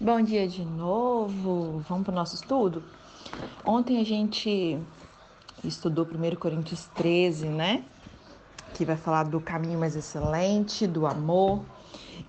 Bom 0.00 0.22
dia 0.22 0.46
de 0.46 0.64
novo. 0.64 1.82
Vamos 1.88 2.04
para 2.04 2.12
o 2.12 2.14
nosso 2.14 2.36
estudo? 2.36 2.84
Ontem 3.64 4.00
a 4.00 4.04
gente 4.04 4.78
estudou 5.64 6.06
1 6.06 6.36
Coríntios 6.36 6.84
13, 6.94 7.48
né? 7.48 7.82
Que 8.74 8.84
vai 8.84 8.96
falar 8.96 9.24
do 9.24 9.40
caminho 9.40 9.76
mais 9.76 9.96
excelente, 9.96 10.86
do 10.86 11.04
amor. 11.04 11.64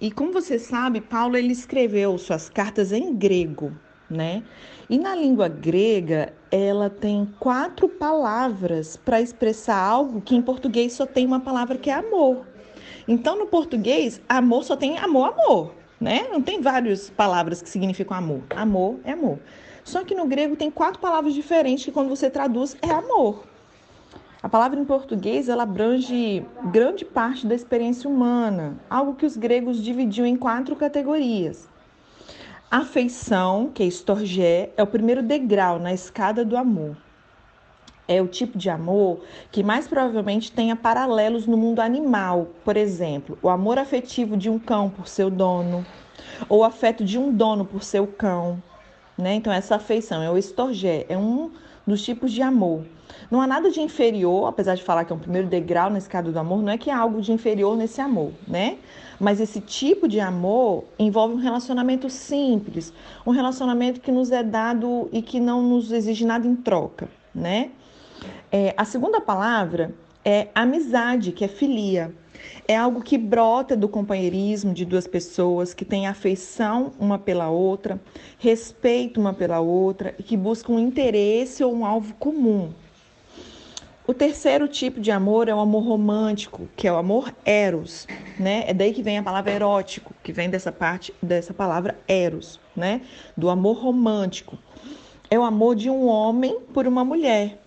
E 0.01 0.09
como 0.09 0.33
você 0.33 0.57
sabe, 0.57 0.99
Paulo 0.99 1.37
ele 1.37 1.51
escreveu 1.51 2.17
suas 2.17 2.49
cartas 2.49 2.91
em 2.91 3.15
grego, 3.15 3.71
né? 4.09 4.43
E 4.89 4.97
na 4.97 5.13
língua 5.13 5.47
grega, 5.47 6.33
ela 6.49 6.89
tem 6.89 7.31
quatro 7.39 7.87
palavras 7.87 8.97
para 8.97 9.21
expressar 9.21 9.77
algo 9.77 10.21
que 10.21 10.35
em 10.35 10.41
português 10.41 10.93
só 10.93 11.05
tem 11.05 11.23
uma 11.23 11.39
palavra 11.39 11.77
que 11.77 11.91
é 11.91 11.93
amor. 11.93 12.47
Então, 13.07 13.37
no 13.37 13.45
português, 13.45 14.19
amor 14.27 14.63
só 14.63 14.75
tem 14.75 14.97
amor, 14.97 15.35
amor 15.37 15.78
né? 15.99 16.27
Não 16.31 16.41
tem 16.41 16.61
várias 16.61 17.09
palavras 17.09 17.61
que 17.61 17.69
significam 17.69 18.15
amor. 18.15 18.41
Amor 18.55 18.99
é 19.03 19.11
amor. 19.11 19.39
Só 19.83 20.03
que 20.03 20.15
no 20.15 20.27
grego 20.27 20.55
tem 20.55 20.69
quatro 20.69 20.99
palavras 20.99 21.33
diferentes 21.33 21.85
que 21.85 21.91
quando 21.91 22.09
você 22.09 22.29
traduz 22.29 22.77
é 22.81 22.91
amor. 22.91 23.43
A 24.41 24.47
palavra 24.47 24.79
em 24.79 24.85
português 24.85 25.49
ela 25.49 25.63
abrange 25.63 26.45
grande 26.71 27.03
parte 27.03 27.45
da 27.45 27.53
experiência 27.53 28.09
humana, 28.09 28.77
algo 28.89 29.15
que 29.15 29.25
os 29.25 29.35
gregos 29.35 29.83
dividiam 29.83 30.25
em 30.25 30.37
quatro 30.37 30.75
categorias. 30.75 31.67
Afeição, 32.71 33.69
que 33.73 33.83
é 33.83 33.85
estorgé, 33.87 34.69
é 34.77 34.83
o 34.83 34.87
primeiro 34.87 35.23
degrau 35.23 35.79
na 35.79 35.91
escada 35.91 36.45
do 36.45 36.55
amor. 36.55 36.95
É 38.09 38.19
o 38.23 38.27
tipo 38.27 38.57
de 38.57 38.71
amor 38.71 39.19
que 39.51 39.61
mais 39.61 39.87
provavelmente 39.87 40.51
tenha 40.51 40.75
paralelos 40.75 41.45
no 41.45 41.55
mundo 41.55 41.79
animal. 41.79 42.47
Por 42.65 42.75
exemplo, 42.75 43.37
o 43.39 43.49
amor 43.49 43.77
afetivo 43.77 44.35
de 44.35 44.49
um 44.49 44.57
cão 44.57 44.89
por 44.89 45.07
seu 45.07 45.29
dono, 45.29 45.85
ou 46.49 46.61
o 46.61 46.63
afeto 46.63 47.05
de 47.05 47.19
um 47.19 47.31
dono 47.31 47.63
por 47.63 47.83
seu 47.83 48.07
cão. 48.07 48.61
Né? 49.15 49.35
Então, 49.35 49.53
essa 49.53 49.75
afeição 49.75 50.23
é 50.23 50.31
o 50.31 50.39
estorgé, 50.39 51.05
é 51.07 51.15
um 51.15 51.51
dos 51.85 52.01
tipos 52.01 52.31
de 52.31 52.41
amor. 52.41 52.83
Não 53.29 53.41
há 53.41 53.45
nada 53.45 53.69
de 53.69 53.79
inferior, 53.79 54.47
apesar 54.47 54.73
de 54.73 54.81
falar 54.81 55.05
que 55.05 55.13
é 55.13 55.15
um 55.15 55.19
primeiro 55.19 55.47
degrau 55.47 55.91
na 55.91 55.99
escada 55.99 56.31
do 56.31 56.39
amor, 56.39 56.63
não 56.63 56.71
é 56.71 56.79
que 56.79 56.89
há 56.89 56.97
algo 56.97 57.21
de 57.21 57.31
inferior 57.31 57.77
nesse 57.77 58.01
amor, 58.01 58.31
né? 58.47 58.77
Mas 59.19 59.39
esse 59.39 59.61
tipo 59.61 60.07
de 60.07 60.19
amor 60.19 60.85
envolve 60.97 61.35
um 61.35 61.39
relacionamento 61.39 62.09
simples, 62.09 62.91
um 63.23 63.29
relacionamento 63.31 64.01
que 64.01 64.11
nos 64.11 64.31
é 64.31 64.41
dado 64.41 65.09
e 65.11 65.21
que 65.21 65.39
não 65.39 65.61
nos 65.61 65.91
exige 65.91 66.25
nada 66.25 66.47
em 66.47 66.55
troca, 66.55 67.07
né? 67.35 67.69
É, 68.51 68.73
a 68.75 68.83
segunda 68.83 69.21
palavra 69.21 69.93
é 70.25 70.47
amizade, 70.55 71.31
que 71.31 71.45
é 71.45 71.47
filia. 71.47 72.11
É 72.67 72.75
algo 72.75 73.01
que 73.01 73.17
brota 73.17 73.75
do 73.75 73.87
companheirismo 73.87 74.73
de 74.73 74.85
duas 74.85 75.05
pessoas 75.05 75.73
que 75.73 75.85
têm 75.85 76.07
afeição 76.07 76.91
uma 76.99 77.19
pela 77.19 77.49
outra, 77.49 77.99
respeito 78.39 79.19
uma 79.19 79.33
pela 79.33 79.59
outra 79.59 80.15
e 80.17 80.23
que 80.23 80.35
buscam 80.35 80.73
um 80.73 80.79
interesse 80.79 81.63
ou 81.63 81.73
um 81.73 81.85
alvo 81.85 82.15
comum. 82.15 82.71
O 84.07 84.13
terceiro 84.15 84.67
tipo 84.67 84.99
de 84.99 85.11
amor 85.11 85.47
é 85.47 85.53
o 85.53 85.59
amor 85.59 85.83
romântico, 85.83 86.67
que 86.75 86.87
é 86.87 86.91
o 86.91 86.97
amor 86.97 87.31
eros, 87.45 88.07
né? 88.39 88.63
É 88.65 88.73
daí 88.73 88.91
que 88.91 89.03
vem 89.03 89.19
a 89.19 89.23
palavra 89.23 89.51
erótico, 89.51 90.15
que 90.23 90.33
vem 90.33 90.49
dessa 90.49 90.71
parte 90.71 91.13
dessa 91.21 91.53
palavra 91.53 91.99
eros, 92.07 92.59
né? 92.75 93.01
Do 93.37 93.51
amor 93.51 93.77
romântico. 93.77 94.57
É 95.29 95.37
o 95.37 95.43
amor 95.43 95.75
de 95.75 95.91
um 95.91 96.07
homem 96.07 96.59
por 96.73 96.87
uma 96.87 97.05
mulher, 97.05 97.59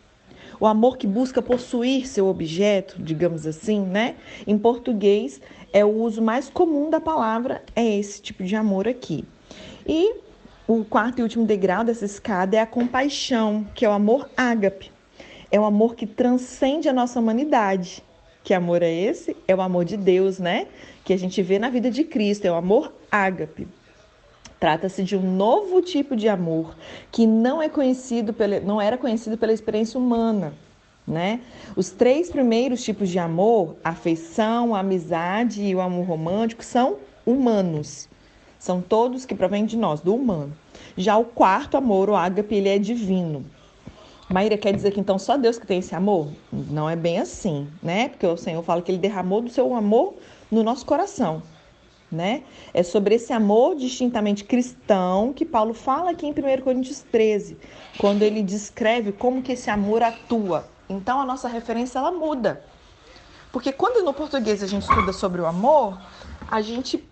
o 0.63 0.67
amor 0.69 0.97
que 0.97 1.09
busca 1.09 1.43
possuir 1.43 2.07
seu 2.07 2.29
objeto, 2.29 3.03
digamos 3.03 3.49
assim, 3.49 3.81
né? 3.81 4.15
Em 4.47 4.57
português, 4.57 5.41
é 5.73 5.85
o 5.85 5.89
uso 5.89 6.23
mais 6.23 6.49
comum 6.49 6.89
da 6.89 7.01
palavra, 7.01 7.65
é 7.75 7.99
esse 7.99 8.23
tipo 8.23 8.45
de 8.45 8.55
amor 8.55 8.87
aqui. 8.87 9.25
E 9.85 10.15
o 10.69 10.85
quarto 10.85 11.19
e 11.19 11.23
último 11.25 11.45
degrau 11.45 11.83
dessa 11.83 12.05
escada 12.05 12.57
é 12.57 12.61
a 12.61 12.67
compaixão, 12.67 13.67
que 13.75 13.85
é 13.85 13.89
o 13.89 13.93
amor 13.93 14.31
ágape. 14.37 14.93
É 15.51 15.59
o 15.59 15.65
amor 15.65 15.97
que 15.97 16.07
transcende 16.07 16.89
a 16.89 16.93
nossa 16.93 17.19
humanidade. 17.19 18.01
Que 18.45 18.55
amor 18.55 18.83
é 18.83 18.93
esse? 18.93 19.37
É 19.49 19.57
o 19.57 19.61
amor 19.61 19.85
de 19.85 19.97
Deus, 19.97 20.39
né? 20.39 20.69
Que 21.05 21.13
a 21.13 21.19
gente 21.19 21.43
vê 21.43 21.59
na 21.59 21.71
vida 21.71 21.91
de 21.91 22.05
Cristo, 22.05 22.45
é 22.45 22.53
o 22.53 22.55
amor 22.55 22.93
ágape. 23.11 23.67
Trata-se 24.63 25.03
de 25.03 25.17
um 25.17 25.37
novo 25.37 25.83
tipo 25.83 26.15
de 26.15 26.29
amor 26.29 26.77
que 27.11 27.27
não 27.27 27.61
é 27.61 27.69
conhecido 27.69 28.33
pela, 28.33 28.61
não 28.61 28.81
era 28.81 28.97
conhecido 28.97 29.37
pela 29.37 29.53
experiência 29.53 29.99
humana. 29.99 30.55
Né? 31.07 31.41
Os 31.77 31.91
três 31.91 32.31
primeiros 32.31 32.83
tipos 32.85 33.09
de 33.09 33.19
amor, 33.19 33.77
afeição, 33.83 34.75
amizade 34.75 35.63
e 35.63 35.75
o 35.75 35.81
amor 35.81 36.07
romântico, 36.07 36.65
são 36.65 36.97
humanos. 37.27 38.09
São 38.59 38.81
todos 38.81 39.27
que 39.27 39.35
provêm 39.35 39.67
de 39.67 39.77
nós, 39.77 40.01
do 40.01 40.15
humano. 40.15 40.53
Já 40.97 41.19
o 41.19 41.25
quarto 41.25 41.77
amor, 41.77 42.09
o 42.09 42.15
ágape, 42.15 42.55
ele 42.55 42.69
é 42.69 42.79
divino. 42.79 43.45
Maíra 44.31 44.57
quer 44.57 44.73
dizer 44.73 44.93
que 44.93 45.01
então 45.01 45.19
só 45.19 45.37
Deus 45.37 45.59
que 45.59 45.67
tem 45.67 45.81
esse 45.81 45.95
amor? 45.95 46.29
Não 46.53 46.89
é 46.89 46.95
bem 46.95 47.19
assim, 47.19 47.67
né? 47.83 48.09
Porque 48.09 48.27
o 48.27 48.37
Senhor 48.37 48.63
fala 48.63 48.81
que 48.81 48.91
ele 48.91 48.99
derramou 48.99 49.43
do 49.43 49.51
seu 49.51 49.75
amor 49.75 50.15
no 50.51 50.63
nosso 50.63 50.87
coração 50.87 51.43
né? 52.13 52.43
É 52.75 52.83
sobre 52.83 53.15
esse 53.15 53.33
amor 53.33 53.75
distintamente 53.75 54.45
cristão 54.45 55.33
que 55.33 55.47
Paulo 55.47 55.73
fala 55.73 56.11
aqui 56.11 56.27
em 56.27 56.31
1 56.31 56.61
Coríntios 56.63 57.01
13, 57.11 57.57
quando 57.99 58.23
ele 58.23 58.43
descreve 58.43 59.13
como 59.13 59.43
que 59.43 59.53
esse 59.53 59.71
amor 59.71 60.03
atua. 60.03 60.69
Então 60.93 61.21
a 61.21 61.25
nossa 61.25 61.49
referência 61.49 61.99
ela 61.99 62.11
muda. 62.11 62.65
Porque 63.51 63.73
quando 63.73 64.05
no 64.05 64.15
português 64.15 64.63
a 64.63 64.67
gente 64.67 64.83
estuda 64.83 65.13
sobre 65.13 65.41
o 65.41 65.47
amor, 65.47 66.01
a 66.51 66.61
gente 66.61 67.07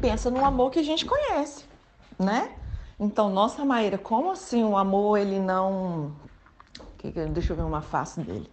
pensa 0.00 0.30
no 0.30 0.44
amor 0.44 0.70
que 0.70 0.78
a 0.78 0.82
gente 0.82 1.04
conhece, 1.04 1.64
né? 2.18 2.52
Então, 2.98 3.30
nossa 3.30 3.64
Maíra, 3.64 3.98
como 3.98 4.30
assim 4.30 4.62
o 4.64 4.76
amor 4.76 5.18
ele 5.18 5.38
não 5.38 6.12
Deixa 7.32 7.52
eu 7.52 7.56
ver 7.56 7.62
uma 7.62 7.82
face 7.82 8.20
dele 8.20 8.48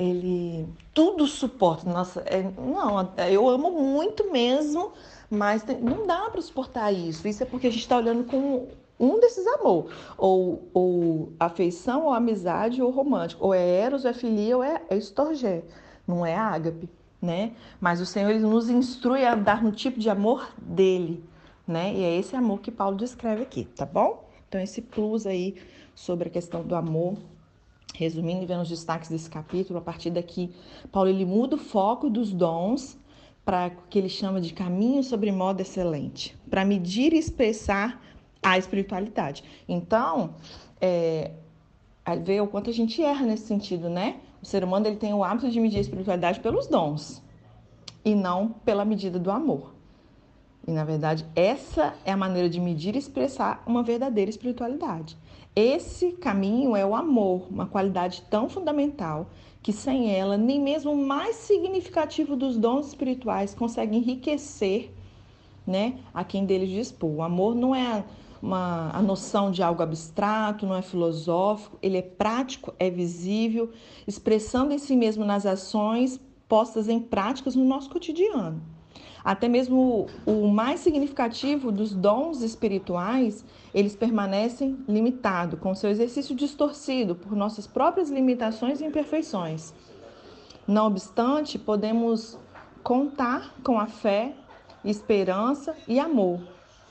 ele 0.00 0.66
tudo 0.94 1.26
suporta. 1.26 1.88
Nossa, 1.88 2.22
é, 2.24 2.42
não, 2.42 3.12
eu 3.28 3.46
amo 3.46 3.70
muito 3.70 4.32
mesmo, 4.32 4.92
mas 5.28 5.62
tem, 5.62 5.78
não 5.78 6.06
dá 6.06 6.30
para 6.30 6.40
suportar 6.40 6.90
isso. 6.90 7.28
Isso 7.28 7.42
é 7.42 7.46
porque 7.46 7.66
a 7.66 7.70
gente 7.70 7.82
está 7.82 7.98
olhando 7.98 8.24
com 8.24 8.68
um 9.00 9.18
desses 9.18 9.46
amor, 9.46 9.90
ou, 10.18 10.68
ou 10.74 11.32
afeição, 11.40 12.06
ou 12.06 12.12
amizade, 12.12 12.82
ou 12.82 12.90
romântico, 12.90 13.46
ou 13.46 13.54
é 13.54 13.66
eros, 13.66 14.04
ou 14.04 14.10
é 14.10 14.14
filia, 14.14 14.56
ou 14.56 14.62
é, 14.62 14.82
é 14.90 14.96
estorgé, 14.96 15.62
não 16.06 16.24
é 16.24 16.36
ágape, 16.36 16.88
né? 17.20 17.52
Mas 17.80 18.00
o 18.00 18.06
Senhor 18.06 18.30
ele 18.30 18.40
nos 18.40 18.68
instrui 18.68 19.24
a 19.24 19.34
andar 19.34 19.62
no 19.62 19.72
tipo 19.72 19.98
de 19.98 20.10
amor 20.10 20.52
dele, 20.58 21.24
né? 21.66 21.94
E 21.94 22.04
é 22.04 22.18
esse 22.18 22.36
amor 22.36 22.60
que 22.60 22.70
Paulo 22.70 22.96
descreve 22.96 23.42
aqui, 23.42 23.64
tá 23.64 23.86
bom? 23.86 24.28
Então 24.48 24.60
esse 24.60 24.82
plus 24.82 25.26
aí 25.26 25.56
sobre 25.94 26.28
a 26.28 26.30
questão 26.30 26.62
do 26.62 26.74
amor 26.74 27.16
Resumindo 27.94 28.42
e 28.42 28.46
vendo 28.46 28.62
os 28.62 28.68
destaques 28.68 29.10
desse 29.10 29.28
capítulo, 29.28 29.78
a 29.78 29.82
partir 29.82 30.10
daqui, 30.10 30.50
Paulo 30.92 31.08
ele 31.08 31.24
muda 31.24 31.56
o 31.56 31.58
foco 31.58 32.08
dos 32.08 32.32
dons 32.32 32.98
para 33.44 33.68
o 33.68 33.88
que 33.88 33.98
ele 33.98 34.08
chama 34.08 34.40
de 34.40 34.52
caminho 34.52 35.02
sobre 35.02 35.32
modo 35.32 35.60
excelente, 35.60 36.36
para 36.48 36.64
medir 36.64 37.12
e 37.12 37.18
expressar 37.18 38.00
a 38.42 38.58
espiritualidade. 38.58 39.44
Então, 39.68 40.34
é, 40.80 41.32
ver 42.22 42.40
o 42.40 42.46
quanto 42.46 42.70
a 42.70 42.72
gente 42.72 43.02
erra 43.02 43.26
nesse 43.26 43.46
sentido, 43.46 43.88
né? 43.88 44.16
O 44.42 44.46
ser 44.46 44.64
humano 44.64 44.86
ele 44.86 44.96
tem 44.96 45.12
o 45.12 45.22
hábito 45.22 45.50
de 45.50 45.60
medir 45.60 45.78
a 45.78 45.82
espiritualidade 45.82 46.40
pelos 46.40 46.66
dons 46.66 47.22
e 48.04 48.14
não 48.14 48.48
pela 48.64 48.84
medida 48.84 49.18
do 49.18 49.30
amor. 49.30 49.74
E 50.66 50.70
na 50.70 50.84
verdade, 50.84 51.26
essa 51.34 51.94
é 52.04 52.12
a 52.12 52.16
maneira 52.16 52.48
de 52.48 52.60
medir 52.60 52.94
e 52.94 52.98
expressar 52.98 53.62
uma 53.66 53.82
verdadeira 53.82 54.30
espiritualidade. 54.30 55.16
Esse 55.54 56.12
caminho 56.12 56.76
é 56.76 56.84
o 56.84 56.94
amor, 56.94 57.48
uma 57.50 57.66
qualidade 57.66 58.22
tão 58.30 58.48
fundamental 58.48 59.28
que 59.62 59.72
sem 59.72 60.14
ela, 60.14 60.36
nem 60.38 60.60
mesmo 60.60 60.92
o 60.92 60.96
mais 60.96 61.36
significativo 61.36 62.34
dos 62.34 62.56
dons 62.56 62.88
espirituais 62.88 63.54
consegue 63.54 63.96
enriquecer 63.96 64.90
né, 65.66 65.98
a 66.14 66.24
quem 66.24 66.46
deles 66.46 66.70
dispor. 66.70 67.10
O 67.10 67.22
amor 67.22 67.54
não 67.54 67.74
é 67.74 68.04
uma, 68.42 68.90
a 68.92 69.02
noção 69.02 69.50
de 69.50 69.62
algo 69.62 69.82
abstrato, 69.82 70.66
não 70.66 70.74
é 70.74 70.82
filosófico, 70.82 71.78
ele 71.82 71.98
é 71.98 72.02
prático, 72.02 72.74
é 72.78 72.88
visível, 72.88 73.70
expressando 74.06 74.72
em 74.72 74.78
si 74.78 74.96
mesmo 74.96 75.24
nas 75.24 75.44
ações 75.44 76.20
postas 76.48 76.88
em 76.88 76.98
práticas 76.98 77.54
no 77.54 77.64
nosso 77.64 77.90
cotidiano. 77.90 78.60
Até 79.22 79.48
mesmo 79.48 80.06
o 80.24 80.48
mais 80.48 80.80
significativo 80.80 81.70
dos 81.70 81.94
dons 81.94 82.40
espirituais, 82.40 83.44
eles 83.74 83.94
permanecem 83.94 84.78
limitados, 84.88 85.60
com 85.60 85.74
seu 85.74 85.90
exercício 85.90 86.34
distorcido 86.34 87.14
por 87.14 87.36
nossas 87.36 87.66
próprias 87.66 88.10
limitações 88.10 88.80
e 88.80 88.84
imperfeições. 88.84 89.74
Não 90.66 90.86
obstante, 90.86 91.58
podemos 91.58 92.38
contar 92.82 93.54
com 93.62 93.78
a 93.78 93.86
fé, 93.86 94.34
esperança 94.82 95.76
e 95.86 96.00
amor, 96.00 96.40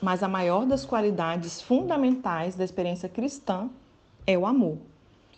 mas 0.00 0.22
a 0.22 0.28
maior 0.28 0.64
das 0.64 0.84
qualidades 0.84 1.60
fundamentais 1.60 2.54
da 2.54 2.64
experiência 2.64 3.08
cristã 3.08 3.68
é 4.26 4.36
o 4.38 4.46
amor. 4.46 4.78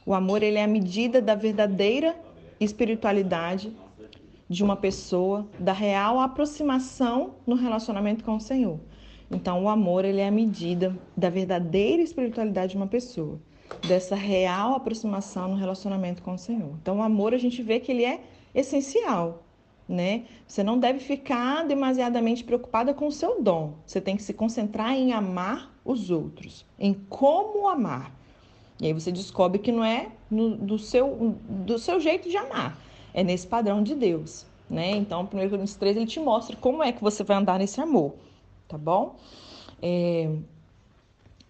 O 0.04 0.14
amor 0.14 0.42
ele 0.42 0.58
é 0.58 0.64
a 0.64 0.68
medida 0.68 1.20
da 1.20 1.34
verdadeira 1.34 2.16
espiritualidade 2.60 3.72
de 4.48 4.62
uma 4.62 4.76
pessoa, 4.76 5.46
da 5.58 5.72
real 5.72 6.20
aproximação 6.20 7.34
no 7.46 7.54
relacionamento 7.54 8.22
com 8.22 8.36
o 8.36 8.40
Senhor. 8.40 8.78
Então, 9.30 9.64
o 9.64 9.68
amor 9.68 10.04
ele 10.04 10.20
é 10.20 10.28
a 10.28 10.30
medida 10.30 10.94
da 11.16 11.30
verdadeira 11.30 12.02
espiritualidade 12.02 12.72
de 12.72 12.76
uma 12.76 12.86
pessoa, 12.86 13.40
dessa 13.88 14.14
real 14.14 14.74
aproximação 14.74 15.48
no 15.48 15.56
relacionamento 15.56 16.22
com 16.22 16.34
o 16.34 16.38
Senhor. 16.38 16.74
Então, 16.82 16.98
o 16.98 17.02
amor 17.02 17.32
a 17.32 17.38
gente 17.38 17.62
vê 17.62 17.80
que 17.80 17.90
ele 17.90 18.04
é 18.04 18.20
essencial, 18.54 19.42
né? 19.92 20.24
Você 20.46 20.62
não 20.62 20.78
deve 20.78 20.98
ficar 20.98 21.64
demasiadamente 21.64 22.42
preocupada 22.42 22.94
com 22.94 23.06
o 23.06 23.12
seu 23.12 23.42
dom. 23.42 23.74
Você 23.86 24.00
tem 24.00 24.16
que 24.16 24.22
se 24.22 24.32
concentrar 24.32 24.92
em 24.92 25.12
amar 25.12 25.72
os 25.84 26.10
outros, 26.10 26.64
em 26.78 26.94
como 27.08 27.68
amar. 27.68 28.12
E 28.80 28.86
aí 28.86 28.92
você 28.92 29.12
descobre 29.12 29.58
que 29.58 29.70
não 29.70 29.84
é 29.84 30.08
no, 30.30 30.56
do, 30.56 30.78
seu, 30.78 31.36
do 31.48 31.78
seu 31.78 32.00
jeito 32.00 32.28
de 32.28 32.36
amar, 32.36 32.78
é 33.14 33.22
nesse 33.22 33.46
padrão 33.46 33.82
de 33.82 33.94
Deus, 33.94 34.46
né? 34.68 34.90
Então, 34.90 35.22
1 35.22 35.26
Coríntios 35.26 35.76
3 35.76 35.96
ele 35.96 36.06
te 36.06 36.18
mostra 36.18 36.56
como 36.56 36.82
é 36.82 36.90
que 36.90 37.02
você 37.02 37.22
vai 37.22 37.36
andar 37.36 37.58
nesse 37.58 37.80
amor 37.80 38.14
tá 38.72 38.78
bom? 38.78 39.16
É... 39.80 40.30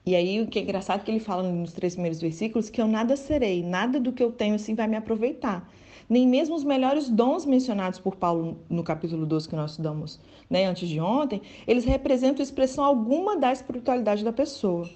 E 0.04 0.16
aí 0.16 0.40
o 0.40 0.48
que 0.48 0.58
é 0.58 0.62
engraçado 0.62 1.00
é 1.00 1.04
que 1.04 1.10
ele 1.12 1.20
fala 1.20 1.44
nos 1.44 1.72
três 1.72 1.94
primeiros 1.94 2.20
versículos 2.20 2.68
que 2.68 2.80
eu 2.82 2.88
nada 2.88 3.16
serei, 3.16 3.62
nada 3.62 4.00
do 4.00 4.12
que 4.12 4.22
eu 4.22 4.32
tenho 4.32 4.56
assim 4.56 4.74
vai 4.74 4.88
me 4.88 4.96
aproveitar. 4.96 5.70
Nem 6.08 6.26
mesmo 6.26 6.54
os 6.54 6.64
melhores 6.64 7.08
dons 7.08 7.44
mencionados 7.46 7.98
por 7.98 8.16
Paulo 8.16 8.58
no 8.68 8.82
capítulo 8.82 9.24
12 9.26 9.48
que 9.48 9.56
nós 9.56 9.72
estudamos 9.72 10.20
né, 10.48 10.66
antes 10.66 10.88
de 10.88 11.00
ontem, 11.00 11.42
eles 11.66 11.84
representam 11.84 12.42
expressão 12.42 12.84
alguma 12.84 13.36
da 13.36 13.52
espiritualidade 13.52 14.24
da 14.24 14.32
pessoa. 14.32 14.88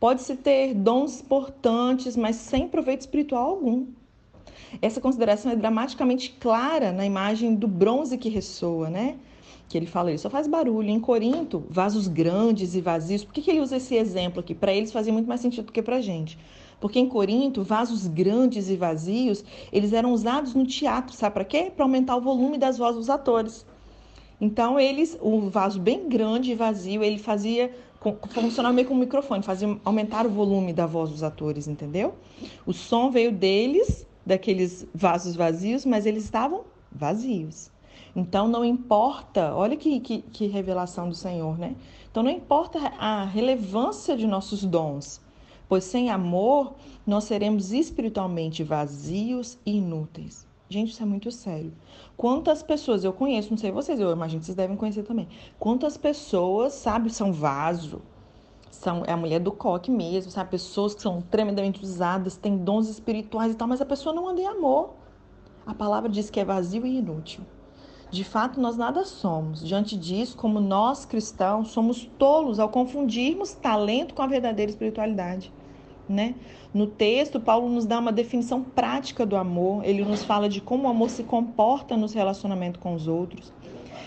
Pode-se 0.00 0.36
ter 0.36 0.74
dons 0.74 1.20
importantes, 1.20 2.16
mas 2.16 2.36
sem 2.36 2.68
proveito 2.68 3.02
espiritual 3.02 3.48
algum. 3.50 3.86
Essa 4.82 5.00
consideração 5.00 5.52
é 5.52 5.56
dramaticamente 5.56 6.30
clara 6.40 6.92
na 6.92 7.06
imagem 7.06 7.54
do 7.54 7.68
bronze 7.68 8.18
que 8.18 8.28
ressoa, 8.28 8.90
né? 8.90 9.16
que 9.68 9.78
ele 9.78 9.86
fala, 9.86 10.10
ele 10.10 10.18
só 10.18 10.30
faz 10.30 10.46
barulho. 10.46 10.88
Em 10.88 11.00
Corinto, 11.00 11.64
vasos 11.68 12.06
grandes 12.06 12.74
e 12.74 12.80
vazios. 12.80 13.24
Por 13.24 13.32
que, 13.32 13.42
que 13.42 13.50
ele 13.50 13.60
usa 13.60 13.76
esse 13.76 13.94
exemplo 13.94 14.40
aqui? 14.40 14.54
Para 14.54 14.72
eles 14.72 14.92
fazia 14.92 15.12
muito 15.12 15.26
mais 15.26 15.40
sentido 15.40 15.66
do 15.66 15.72
que 15.72 15.82
para 15.82 15.96
a 15.96 16.00
gente. 16.00 16.38
Porque 16.80 16.98
em 16.98 17.08
Corinto, 17.08 17.62
vasos 17.62 18.06
grandes 18.06 18.68
e 18.68 18.76
vazios, 18.76 19.44
eles 19.72 19.92
eram 19.92 20.12
usados 20.12 20.54
no 20.54 20.66
teatro, 20.66 21.14
sabe 21.14 21.34
para 21.34 21.44
quê? 21.44 21.72
Para 21.74 21.84
aumentar 21.84 22.16
o 22.16 22.20
volume 22.20 22.58
das 22.58 22.78
vozes 22.78 22.96
dos 22.96 23.10
atores. 23.10 23.66
Então, 24.40 24.78
eles, 24.78 25.16
um 25.22 25.48
vaso 25.48 25.80
bem 25.80 26.08
grande 26.08 26.50
e 26.50 26.54
vazio, 26.54 27.02
ele 27.02 27.18
fazia 27.18 27.70
funcionava 28.28 28.74
meio 28.74 28.86
como 28.86 29.00
um 29.00 29.04
microfone, 29.04 29.42
fazia 29.42 29.78
aumentar 29.84 30.26
o 30.26 30.30
volume 30.30 30.72
da 30.72 30.84
voz 30.84 31.10
dos 31.10 31.22
atores, 31.22 31.66
entendeu? 31.66 32.14
O 32.66 32.72
som 32.72 33.10
veio 33.10 33.32
deles, 33.32 34.06
daqueles 34.26 34.86
vasos 34.94 35.34
vazios, 35.34 35.86
mas 35.86 36.04
eles 36.04 36.24
estavam 36.24 36.64
vazios. 36.92 37.70
Então 38.14 38.46
não 38.46 38.64
importa, 38.64 39.54
olha 39.54 39.76
que, 39.76 40.00
que, 40.00 40.22
que 40.22 40.46
revelação 40.46 41.08
do 41.08 41.14
Senhor, 41.14 41.58
né? 41.58 41.74
Então 42.10 42.22
não 42.22 42.30
importa 42.30 42.78
a 42.98 43.24
relevância 43.24 44.16
de 44.16 44.26
nossos 44.26 44.64
dons, 44.64 45.20
pois 45.68 45.84
sem 45.84 46.10
amor 46.10 46.74
nós 47.06 47.24
seremos 47.24 47.72
espiritualmente 47.72 48.62
vazios 48.62 49.58
e 49.64 49.76
inúteis. 49.76 50.46
Gente, 50.68 50.92
isso 50.92 51.02
é 51.02 51.06
muito 51.06 51.30
sério. 51.30 51.72
Quantas 52.16 52.62
pessoas 52.62 53.04
eu 53.04 53.12
conheço, 53.12 53.50
não 53.50 53.56
sei 53.56 53.70
vocês, 53.70 54.00
eu 54.00 54.10
imagino 54.10 54.40
que 54.40 54.46
vocês 54.46 54.56
devem 54.56 54.76
conhecer 54.76 55.02
também. 55.02 55.28
Quantas 55.58 55.96
pessoas, 55.96 56.72
sabe, 56.72 57.10
são 57.10 57.32
vaso, 57.32 58.00
são 58.70 59.04
é 59.06 59.12
a 59.12 59.16
mulher 59.16 59.40
do 59.40 59.52
coque 59.52 59.90
mesmo, 59.90 60.30
sabe, 60.30 60.50
pessoas 60.50 60.94
que 60.94 61.02
são 61.02 61.20
tremendamente 61.20 61.82
usadas, 61.82 62.36
têm 62.36 62.56
dons 62.56 62.88
espirituais 62.88 63.52
e 63.52 63.54
tal, 63.54 63.68
mas 63.68 63.80
a 63.80 63.86
pessoa 63.86 64.14
não 64.14 64.28
anda 64.28 64.40
em 64.40 64.46
amor. 64.46 64.94
A 65.66 65.74
palavra 65.74 66.10
diz 66.10 66.28
que 66.28 66.40
é 66.40 66.44
vazio 66.44 66.84
e 66.84 66.98
inútil. 66.98 67.42
De 68.14 68.22
fato, 68.22 68.60
nós 68.60 68.76
nada 68.76 69.04
somos. 69.04 69.66
Diante 69.66 69.96
disso, 69.96 70.36
como 70.36 70.60
nós 70.60 71.04
cristãos, 71.04 71.72
somos 71.72 72.08
tolos 72.16 72.60
ao 72.60 72.68
confundirmos 72.68 73.54
talento 73.54 74.14
com 74.14 74.22
a 74.22 74.28
verdadeira 74.28 74.70
espiritualidade. 74.70 75.52
Né? 76.08 76.36
No 76.72 76.86
texto, 76.86 77.40
Paulo 77.40 77.68
nos 77.68 77.84
dá 77.84 77.98
uma 77.98 78.12
definição 78.12 78.62
prática 78.62 79.26
do 79.26 79.34
amor, 79.34 79.84
ele 79.84 80.04
nos 80.04 80.22
fala 80.22 80.48
de 80.48 80.60
como 80.60 80.84
o 80.84 80.88
amor 80.88 81.10
se 81.10 81.24
comporta 81.24 81.96
nos 81.96 82.12
relacionamentos 82.14 82.80
com 82.80 82.94
os 82.94 83.08
outros. 83.08 83.52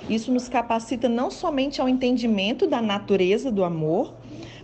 Isso 0.09 0.31
nos 0.31 0.47
capacita 0.47 1.09
não 1.09 1.29
somente 1.29 1.81
ao 1.81 1.89
entendimento 1.89 2.65
da 2.65 2.81
natureza 2.81 3.51
do 3.51 3.61
amor, 3.61 4.13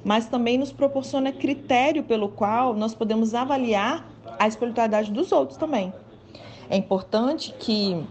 mas 0.05 0.25
também 0.27 0.57
nos 0.57 0.71
proporciona 0.71 1.33
critério 1.33 2.03
pelo 2.03 2.29
qual 2.29 2.73
nós 2.73 2.95
podemos 2.95 3.33
avaliar 3.33 4.09
a 4.39 4.47
espiritualidade 4.47 5.11
dos 5.11 5.33
outros 5.33 5.57
também. 5.57 5.91
É 6.69 6.77
importante 6.77 7.53
que 7.59 8.01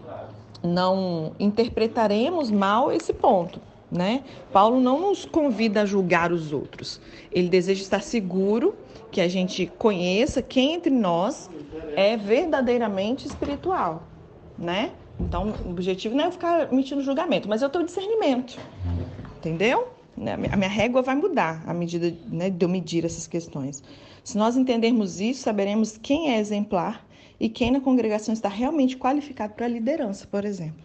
não 0.63 1.33
interpretaremos 1.39 2.49
mal 2.49 2.91
esse 2.91 3.13
ponto. 3.13 3.59
Né? 3.91 4.23
Paulo 4.51 4.79
não 4.79 4.99
nos 4.99 5.23
convida 5.23 5.83
a 5.83 5.85
julgar 5.85 6.31
os 6.31 6.51
outros. 6.51 6.99
Ele 7.31 7.47
deseja 7.47 7.83
estar 7.83 8.01
seguro 8.01 8.73
que 9.11 9.21
a 9.21 9.27
gente 9.27 9.67
conheça 9.77 10.41
quem 10.41 10.73
entre 10.73 10.89
nós 10.89 11.47
é 11.95 12.17
verdadeiramente 12.17 13.27
espiritual, 13.27 14.01
né? 14.57 14.91
Então, 15.19 15.53
o 15.63 15.69
objetivo 15.69 16.15
não 16.15 16.25
é 16.25 16.31
ficar 16.31 16.73
emitindo 16.73 17.03
julgamento, 17.03 17.47
mas 17.47 17.61
eu 17.61 17.69
tenho 17.69 17.85
discernimento, 17.85 18.57
entendeu? 19.37 19.89
A 20.51 20.57
minha 20.57 20.69
régua 20.69 21.03
vai 21.03 21.15
mudar 21.15 21.63
à 21.67 21.73
medida 21.73 22.15
né, 22.27 22.49
de 22.49 22.65
eu 22.65 22.69
medir 22.69 23.05
essas 23.05 23.27
questões. 23.27 23.83
Se 24.23 24.37
nós 24.37 24.57
entendermos 24.57 25.19
isso, 25.19 25.43
saberemos 25.43 25.97
quem 25.97 26.31
é 26.31 26.39
exemplar 26.39 27.05
e 27.39 27.49
quem 27.49 27.71
na 27.71 27.81
congregação 27.81 28.33
está 28.33 28.49
realmente 28.49 28.97
qualificado 28.97 29.53
para 29.53 29.65
a 29.65 29.69
liderança, 29.69 30.27
por 30.27 30.45
exemplo. 30.45 30.83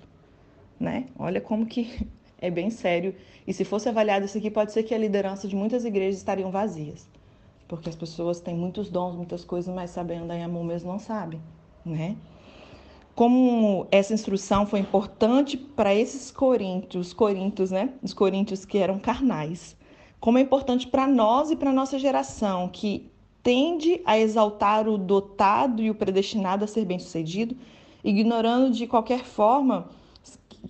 Né? 0.79 1.06
Olha 1.19 1.41
como 1.41 1.67
que 1.67 2.06
é 2.41 2.50
bem 2.50 2.71
sério. 2.71 3.15
E 3.47 3.53
se 3.53 3.65
fosse 3.65 3.89
avaliado 3.89 4.25
isso 4.25 4.39
aqui, 4.39 4.50
pode 4.50 4.73
ser 4.73 4.83
que 4.83 4.95
a 4.95 4.99
liderança 4.99 5.49
de 5.49 5.56
muitas 5.56 5.85
igrejas 5.85 6.19
estariam 6.19 6.50
vazias. 6.50 7.09
Porque 7.67 7.89
as 7.89 7.97
pessoas 7.97 8.41
têm 8.41 8.55
muitos 8.55 8.89
dons, 8.89 9.15
muitas 9.15 9.45
coisas, 9.45 9.75
mas 9.75 9.91
sabem 9.91 10.19
andar 10.19 10.37
em 10.37 10.43
amor 10.43 10.65
mesmo 10.65 10.91
não 10.91 10.99
sabem, 10.99 11.41
né? 11.85 12.17
Como 13.15 13.87
essa 13.91 14.15
instrução 14.15 14.65
foi 14.65 14.79
importante 14.79 15.56
para 15.56 15.95
esses 15.95 16.31
coríntios, 16.31 17.12
coríntios, 17.12 17.71
né? 17.71 17.93
Os 18.03 18.15
coríntios 18.15 18.65
que 18.65 18.79
eram 18.79 18.99
carnais. 18.99 19.77
Como 20.21 20.39
é 20.39 20.41
importante 20.41 20.87
para 20.87 21.06
nós 21.06 21.50
e 21.50 21.56
para 21.56 21.73
nossa 21.73 21.99
geração 21.99 22.69
que 22.69 23.11
tende 23.49 24.03
a 24.05 24.19
exaltar 24.19 24.87
o 24.87 24.99
dotado 24.99 25.81
e 25.81 25.89
o 25.89 25.95
predestinado 25.95 26.65
a 26.65 26.67
ser 26.67 26.85
bem-sucedido, 26.85 27.56
ignorando 28.05 28.71
de 28.73 28.87
qualquer 28.87 29.25
forma 29.25 29.89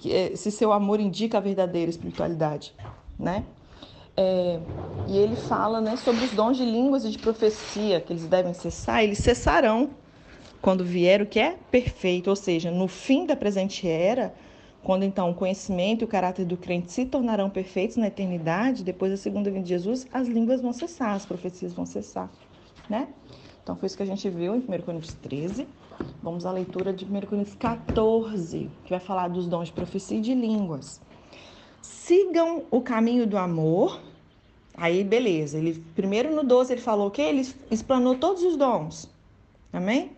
eh, 0.06 0.30
se 0.36 0.52
seu 0.52 0.72
amor 0.72 1.00
indica 1.00 1.38
a 1.38 1.40
verdadeira 1.40 1.90
espiritualidade, 1.90 2.72
né? 3.18 3.42
É, 4.16 4.60
e 5.08 5.18
ele 5.18 5.34
fala 5.34 5.80
né, 5.80 5.96
sobre 5.96 6.24
os 6.24 6.30
dons 6.30 6.56
de 6.56 6.64
línguas 6.64 7.04
e 7.04 7.10
de 7.10 7.18
profecia 7.18 8.00
que 8.00 8.12
eles 8.12 8.26
devem 8.26 8.54
cessar, 8.54 9.02
eles 9.02 9.18
cessarão 9.18 9.90
quando 10.62 10.84
vier 10.84 11.20
o 11.20 11.26
que 11.26 11.40
é 11.40 11.56
perfeito, 11.72 12.30
ou 12.30 12.36
seja, 12.36 12.70
no 12.70 12.86
fim 12.86 13.26
da 13.26 13.34
presente 13.34 13.88
era, 13.88 14.32
quando 14.84 15.02
então 15.02 15.32
o 15.32 15.34
conhecimento 15.34 16.02
e 16.02 16.04
o 16.04 16.08
caráter 16.08 16.44
do 16.44 16.56
crente 16.56 16.92
se 16.92 17.04
tornarão 17.04 17.50
perfeitos 17.50 17.96
na 17.96 18.06
eternidade, 18.06 18.84
depois 18.84 19.10
da 19.10 19.16
segunda 19.16 19.50
vinda 19.50 19.64
de 19.64 19.70
Jesus, 19.70 20.06
as 20.12 20.28
línguas 20.28 20.60
vão 20.60 20.72
cessar, 20.72 21.14
as 21.14 21.26
profecias 21.26 21.74
vão 21.74 21.84
cessar 21.84 22.30
né? 22.88 23.08
Então 23.62 23.76
foi 23.76 23.86
isso 23.86 23.96
que 23.96 24.02
a 24.02 24.06
gente 24.06 24.28
viu 24.30 24.54
em 24.54 24.60
1 24.60 24.82
Coríntios 24.82 25.14
13. 25.14 25.66
Vamos 26.22 26.46
à 26.46 26.52
leitura 26.52 26.92
de 26.92 27.04
1 27.04 27.20
Coríntios 27.26 27.56
14, 27.56 28.70
que 28.84 28.90
vai 28.90 29.00
falar 29.00 29.28
dos 29.28 29.46
dons 29.46 29.68
de 29.68 29.74
profecia 29.74 30.16
e 30.16 30.20
de 30.20 30.34
línguas. 30.34 31.00
Sigam 31.82 32.62
o 32.70 32.80
caminho 32.80 33.26
do 33.26 33.36
amor. 33.36 34.00
Aí, 34.74 35.04
beleza. 35.04 35.58
Ele 35.58 35.84
primeiro 35.94 36.34
no 36.34 36.42
12 36.44 36.72
ele 36.72 36.80
falou 36.80 37.10
que 37.10 37.20
ele 37.20 37.46
explanou 37.70 38.14
todos 38.14 38.42
os 38.42 38.56
dons. 38.56 39.10
Amém? 39.72 40.12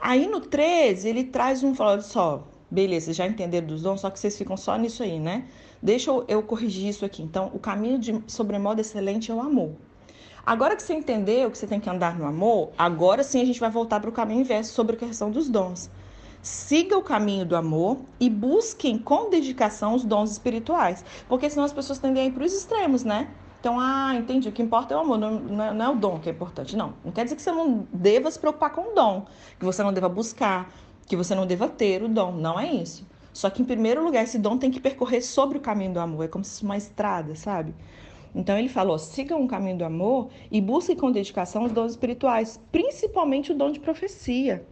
Aí 0.00 0.26
no 0.26 0.40
13 0.40 1.08
ele 1.08 1.24
traz 1.24 1.62
um 1.62 1.74
falou 1.74 2.00
só, 2.02 2.46
beleza, 2.70 3.06
vocês 3.06 3.16
já 3.16 3.26
entenderam 3.26 3.66
dos 3.66 3.82
dons, 3.82 4.00
só 4.00 4.10
que 4.10 4.18
vocês 4.18 4.36
ficam 4.36 4.56
só 4.56 4.76
nisso 4.76 5.02
aí, 5.02 5.18
né? 5.18 5.46
Deixa 5.82 6.10
eu, 6.10 6.24
eu 6.28 6.42
corrigir 6.42 6.88
isso 6.88 7.04
aqui. 7.04 7.22
Então, 7.22 7.50
o 7.54 7.58
caminho 7.58 7.98
de 7.98 8.20
sobremodo 8.26 8.80
excelente 8.80 9.30
é 9.30 9.34
o 9.34 9.40
amor. 9.40 9.72
Agora 10.48 10.74
que 10.74 10.82
você 10.82 10.94
entendeu 10.94 11.50
que 11.50 11.58
você 11.58 11.66
tem 11.66 11.78
que 11.78 11.90
andar 11.90 12.18
no 12.18 12.24
amor, 12.24 12.70
agora 12.78 13.22
sim 13.22 13.42
a 13.42 13.44
gente 13.44 13.60
vai 13.60 13.68
voltar 13.68 14.00
para 14.00 14.08
o 14.08 14.12
caminho 14.14 14.40
inverso 14.40 14.72
sobre 14.72 14.96
a 14.96 14.98
questão 14.98 15.30
dos 15.30 15.46
dons. 15.46 15.90
Siga 16.40 16.96
o 16.96 17.02
caminho 17.02 17.44
do 17.44 17.54
amor 17.54 17.98
e 18.18 18.30
busquem 18.30 18.96
com 18.96 19.28
dedicação 19.28 19.94
os 19.94 20.06
dons 20.06 20.32
espirituais. 20.32 21.04
Porque 21.28 21.50
senão 21.50 21.66
as 21.66 21.72
pessoas 21.74 21.98
tendem 21.98 22.22
a 22.22 22.26
ir 22.28 22.32
para 22.32 22.44
os 22.44 22.54
extremos, 22.54 23.04
né? 23.04 23.28
Então, 23.60 23.78
ah, 23.78 24.14
entendi. 24.14 24.48
O 24.48 24.52
que 24.52 24.62
importa 24.62 24.94
é 24.94 24.96
o 24.96 25.00
amor, 25.00 25.18
não, 25.18 25.32
não, 25.32 25.64
é, 25.64 25.74
não, 25.74 25.84
é, 25.84 25.88
o 25.90 25.96
dom 25.96 26.18
que 26.18 26.30
é 26.30 26.32
importante. 26.32 26.74
Não. 26.74 26.94
Não 27.04 27.12
quer 27.12 27.24
dizer 27.24 27.36
que 27.36 27.42
você 27.42 27.52
não 27.52 27.86
deva 27.92 28.30
se 28.30 28.38
preocupar 28.38 28.70
com 28.70 28.92
o 28.92 28.94
dom, 28.94 29.26
que 29.58 29.66
você 29.66 29.82
não 29.82 29.92
deva 29.92 30.08
buscar, 30.08 30.72
que 31.06 31.14
você 31.14 31.34
não 31.34 31.46
deva 31.46 31.68
ter 31.68 32.02
o 32.02 32.08
dom. 32.08 32.32
Não 32.32 32.58
é 32.58 32.72
isso. 32.72 33.06
Só 33.34 33.50
que, 33.50 33.60
em 33.60 33.66
primeiro 33.66 34.02
lugar, 34.02 34.24
esse 34.24 34.38
dom 34.38 34.56
tem 34.56 34.70
que 34.70 34.80
percorrer 34.80 35.20
sobre 35.20 35.58
o 35.58 35.60
caminho 35.60 35.92
do 35.92 36.00
amor. 36.00 36.24
É 36.24 36.28
como 36.28 36.42
se 36.42 36.52
fosse 36.52 36.64
uma 36.64 36.78
estrada, 36.78 37.34
sabe? 37.36 37.74
Então 38.38 38.56
ele 38.56 38.68
falou: 38.68 38.98
sigam 38.98 39.42
o 39.42 39.48
caminho 39.48 39.78
do 39.78 39.84
amor 39.84 40.28
e 40.50 40.60
busquem 40.60 40.96
com 40.96 41.10
dedicação 41.10 41.64
os 41.64 41.72
dons 41.72 41.90
espirituais, 41.90 42.60
principalmente 42.70 43.50
o 43.50 43.54
dom 43.54 43.72
de 43.72 43.80
profecia. 43.80 44.64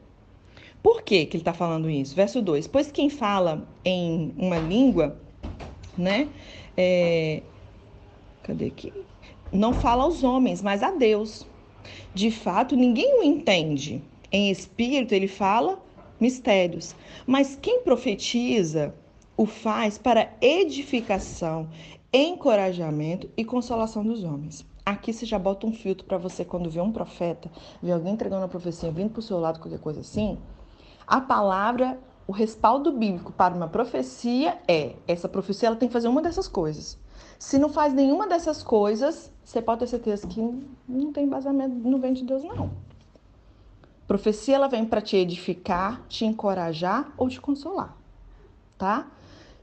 Por 0.80 1.02
que, 1.02 1.26
que 1.26 1.36
ele 1.36 1.42
está 1.42 1.52
falando 1.52 1.90
isso? 1.90 2.14
Verso 2.14 2.40
2: 2.40 2.68
Pois 2.68 2.92
quem 2.92 3.10
fala 3.10 3.66
em 3.84 4.32
uma 4.38 4.56
língua, 4.56 5.20
né? 5.98 6.28
É, 6.76 7.42
Cadê 8.46 8.66
aqui? 8.66 8.92
Não 9.50 9.72
fala 9.72 10.04
aos 10.04 10.22
homens, 10.22 10.62
mas 10.62 10.80
a 10.84 10.92
Deus. 10.92 11.44
De 12.14 12.30
fato, 12.30 12.76
ninguém 12.76 13.18
o 13.18 13.22
entende. 13.24 14.00
Em 14.30 14.52
espírito, 14.52 15.12
ele 15.12 15.26
fala 15.26 15.82
mistérios. 16.20 16.94
Mas 17.26 17.58
quem 17.60 17.80
profetiza 17.80 18.94
o 19.36 19.44
faz 19.44 19.98
para 19.98 20.32
edificação, 20.40 21.68
encorajamento 22.12 23.28
e 23.36 23.44
consolação 23.44 24.04
dos 24.04 24.24
homens. 24.24 24.64
Aqui 24.84 25.12
você 25.12 25.26
já 25.26 25.38
bota 25.38 25.66
um 25.66 25.72
filtro 25.72 26.06
para 26.06 26.16
você 26.16 26.44
quando 26.44 26.70
vê 26.70 26.80
um 26.80 26.92
profeta, 26.92 27.50
vê 27.82 27.90
alguém 27.90 28.14
entregando 28.14 28.42
uma 28.42 28.48
profecia 28.48 28.90
vindo 28.90 29.10
para 29.10 29.20
o 29.20 29.22
seu 29.22 29.38
lado, 29.38 29.58
qualquer 29.58 29.80
coisa 29.80 30.00
assim. 30.00 30.38
A 31.06 31.20
palavra, 31.20 31.98
o 32.26 32.32
respaldo 32.32 32.92
bíblico 32.92 33.32
para 33.32 33.54
uma 33.54 33.68
profecia 33.68 34.58
é: 34.68 34.94
essa 35.08 35.28
profecia 35.28 35.68
ela 35.68 35.76
tem 35.76 35.88
que 35.88 35.92
fazer 35.92 36.08
uma 36.08 36.22
dessas 36.22 36.46
coisas. 36.46 36.98
Se 37.38 37.58
não 37.58 37.68
faz 37.68 37.92
nenhuma 37.92 38.26
dessas 38.26 38.62
coisas, 38.62 39.32
você 39.44 39.60
pode 39.60 39.80
ter 39.80 39.86
certeza 39.88 40.26
que 40.26 40.40
não 40.88 41.12
tem 41.12 41.24
embasamento, 41.24 41.74
não 41.88 42.00
vem 42.00 42.12
de 42.12 42.24
Deus, 42.24 42.42
não. 42.42 42.70
Profecia 44.06 44.54
ela 44.54 44.68
vem 44.68 44.84
para 44.84 45.00
te 45.00 45.16
edificar, 45.16 46.02
te 46.08 46.24
encorajar 46.24 47.12
ou 47.16 47.28
te 47.28 47.40
consolar, 47.40 47.96
tá? 48.78 49.08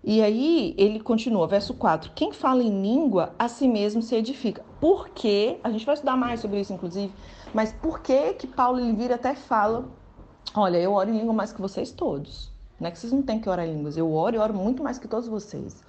E 0.04 0.22
aí 0.22 0.76
ele 0.78 1.00
continua, 1.00 1.48
verso 1.48 1.74
4: 1.74 2.12
Quem 2.14 2.34
fala 2.34 2.62
em 2.62 2.82
língua, 2.82 3.34
a 3.40 3.48
si 3.48 3.68
mesmo 3.68 4.02
se 4.02 4.16
edifica. 4.16 4.64
Por 4.82 5.10
quê? 5.10 5.60
A 5.64 5.72
gente 5.72 5.86
vai 5.86 5.96
estudar 5.96 6.18
mais 6.18 6.42
sobre 6.42 6.60
isso, 6.60 6.74
inclusive, 6.74 7.14
mas 7.54 7.72
por 7.72 8.02
que 8.02 8.34
que 8.34 8.46
Paulo 8.46 8.80
ele 8.80 8.94
vira 8.94 9.16
até 9.16 9.34
fala: 9.34 9.86
Olha, 10.54 10.78
eu 10.78 10.92
oro 10.92 11.10
em 11.10 11.18
língua 11.18 11.34
mais 11.34 11.54
que 11.54 11.62
vocês 11.62 11.92
todos. 11.92 12.52
Não 12.80 12.90
é 12.90 12.92
que 12.92 13.00
vocês 13.00 13.14
não 13.14 13.22
têm 13.22 13.40
que 13.40 13.48
orar 13.48 13.66
em 13.66 13.74
línguas, 13.74 13.96
eu 13.96 14.12
oro 14.14 14.36
e 14.36 14.40
oro 14.40 14.54
muito 14.54 14.84
mais 14.84 15.00
que 15.00 15.08
todos 15.08 15.30
vocês. 15.30 15.82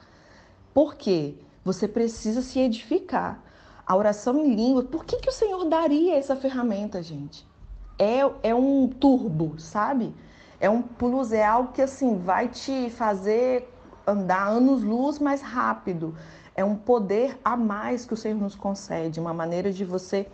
Por 0.72 0.94
quê? 0.94 1.34
Você 1.64 1.88
precisa 1.88 2.40
se 2.40 2.60
edificar. 2.60 3.42
A 3.86 3.96
oração 3.96 4.38
em 4.38 4.54
língua, 4.54 4.84
por 4.84 5.04
que, 5.04 5.16
que 5.16 5.28
o 5.28 5.32
Senhor 5.32 5.64
daria 5.64 6.16
essa 6.16 6.36
ferramenta, 6.36 7.02
gente? 7.02 7.46
É, 7.98 8.20
é 8.42 8.54
um 8.54 8.88
turbo, 8.88 9.58
sabe? 9.58 10.14
É 10.58 10.70
um 10.70 10.80
plus, 10.80 11.32
é 11.32 11.44
algo 11.44 11.72
que 11.72 11.82
assim 11.82 12.16
vai 12.16 12.48
te 12.48 12.88
fazer 12.90 13.68
andar 14.06 14.48
anos-luz 14.48 15.18
mais 15.18 15.40
rápido. 15.42 16.14
É 16.54 16.64
um 16.64 16.76
poder 16.76 17.38
a 17.44 17.56
mais 17.56 18.04
que 18.04 18.14
o 18.14 18.16
Senhor 18.16 18.38
nos 18.38 18.54
concede, 18.54 19.18
uma 19.18 19.34
maneira 19.34 19.72
de 19.72 19.84
você. 19.84 20.26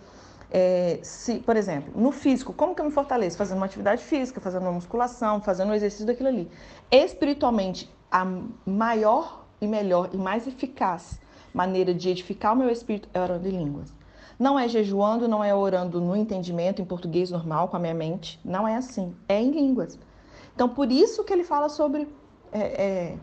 É, 0.50 0.98
se, 1.02 1.38
por 1.38 1.56
exemplo, 1.56 1.92
no 1.94 2.10
físico, 2.10 2.52
como 2.52 2.74
que 2.74 2.80
eu 2.80 2.84
me 2.84 2.90
fortaleço? 2.90 3.36
Fazendo 3.36 3.58
uma 3.58 3.66
atividade 3.66 4.02
física, 4.02 4.40
fazendo 4.40 4.62
uma 4.62 4.72
musculação, 4.72 5.40
fazendo 5.40 5.70
um 5.70 5.74
exercício 5.74 6.06
daquilo 6.06 6.28
ali. 6.28 6.50
Espiritualmente, 6.90 7.88
a 8.10 8.26
maior 8.66 9.46
e 9.60 9.66
melhor 9.66 10.10
e 10.12 10.16
mais 10.16 10.46
eficaz 10.46 11.20
maneira 11.52 11.92
de 11.92 12.08
edificar 12.08 12.52
o 12.52 12.56
meu 12.56 12.70
espírito 12.70 13.08
é 13.12 13.20
orando 13.20 13.48
em 13.48 13.52
línguas. 13.52 13.92
Não 14.38 14.58
é 14.58 14.66
jejuando, 14.68 15.28
não 15.28 15.44
é 15.44 15.54
orando 15.54 16.00
no 16.00 16.16
entendimento, 16.16 16.80
em 16.80 16.84
português 16.84 17.30
normal, 17.30 17.68
com 17.68 17.76
a 17.76 17.80
minha 17.80 17.94
mente. 17.94 18.40
Não 18.44 18.66
é 18.66 18.76
assim. 18.76 19.14
É 19.28 19.38
em 19.38 19.50
línguas. 19.50 19.98
Então, 20.54 20.68
por 20.68 20.90
isso 20.90 21.22
que 21.24 21.32
ele 21.32 21.44
fala 21.44 21.68
sobre 21.68 22.08
é, 22.50 22.60
é, 22.60 23.18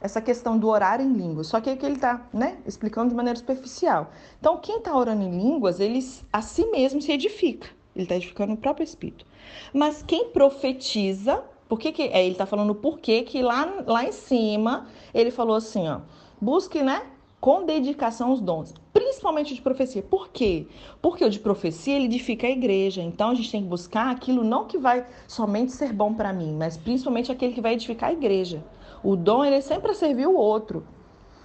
essa 0.00 0.20
questão 0.20 0.58
do 0.58 0.68
orar 0.68 1.00
em 1.00 1.12
línguas. 1.12 1.48
Só 1.48 1.60
que 1.60 1.70
é 1.70 1.76
que 1.76 1.84
ele 1.84 1.96
está 1.96 2.26
né, 2.32 2.58
explicando 2.66 3.10
de 3.10 3.14
maneira 3.14 3.38
superficial. 3.38 4.10
Então, 4.38 4.58
quem 4.58 4.78
está 4.78 4.96
orando 4.96 5.22
em 5.22 5.30
línguas, 5.30 5.80
ele 5.80 5.98
a 6.32 6.40
si 6.40 6.66
mesmo 6.66 7.00
se 7.02 7.12
edifica. 7.12 7.68
Ele 7.94 8.04
está 8.04 8.16
edificando 8.16 8.52
o 8.52 8.56
próprio 8.56 8.84
Espírito. 8.84 9.26
Mas 9.72 10.02
quem 10.02 10.28
profetiza, 10.30 11.42
por 11.68 11.78
que, 11.78 11.90
que 11.92 12.02
é, 12.02 12.24
ele 12.24 12.32
está 12.32 12.46
falando 12.46 12.74
por 12.74 12.98
que 13.00 13.42
lá, 13.42 13.82
lá 13.86 14.04
em 14.04 14.12
cima 14.12 14.86
ele 15.12 15.30
falou 15.30 15.56
assim, 15.56 15.88
ó, 15.88 16.00
busque, 16.40 16.82
né, 16.82 17.02
com 17.40 17.64
dedicação 17.64 18.32
os 18.32 18.40
dons, 18.40 18.74
principalmente 18.92 19.54
de 19.54 19.62
profecia. 19.62 20.02
Por 20.02 20.28
quê? 20.28 20.66
Porque 21.00 21.24
o 21.24 21.30
de 21.30 21.38
profecia 21.38 21.94
ele 21.94 22.06
edifica 22.06 22.46
a 22.46 22.50
igreja. 22.50 23.00
Então 23.00 23.30
a 23.30 23.34
gente 23.34 23.50
tem 23.50 23.62
que 23.62 23.68
buscar 23.68 24.10
aquilo 24.10 24.42
não 24.42 24.66
que 24.66 24.76
vai 24.76 25.06
somente 25.26 25.72
ser 25.72 25.92
bom 25.92 26.12
para 26.12 26.32
mim, 26.32 26.54
mas 26.56 26.76
principalmente 26.76 27.30
aquele 27.30 27.52
que 27.52 27.60
vai 27.60 27.74
edificar 27.74 28.10
a 28.10 28.12
igreja. 28.12 28.62
O 29.02 29.16
dom, 29.16 29.44
ele 29.44 29.56
é 29.56 29.60
sempre 29.60 29.94
servir 29.94 30.26
o 30.26 30.34
outro. 30.34 30.86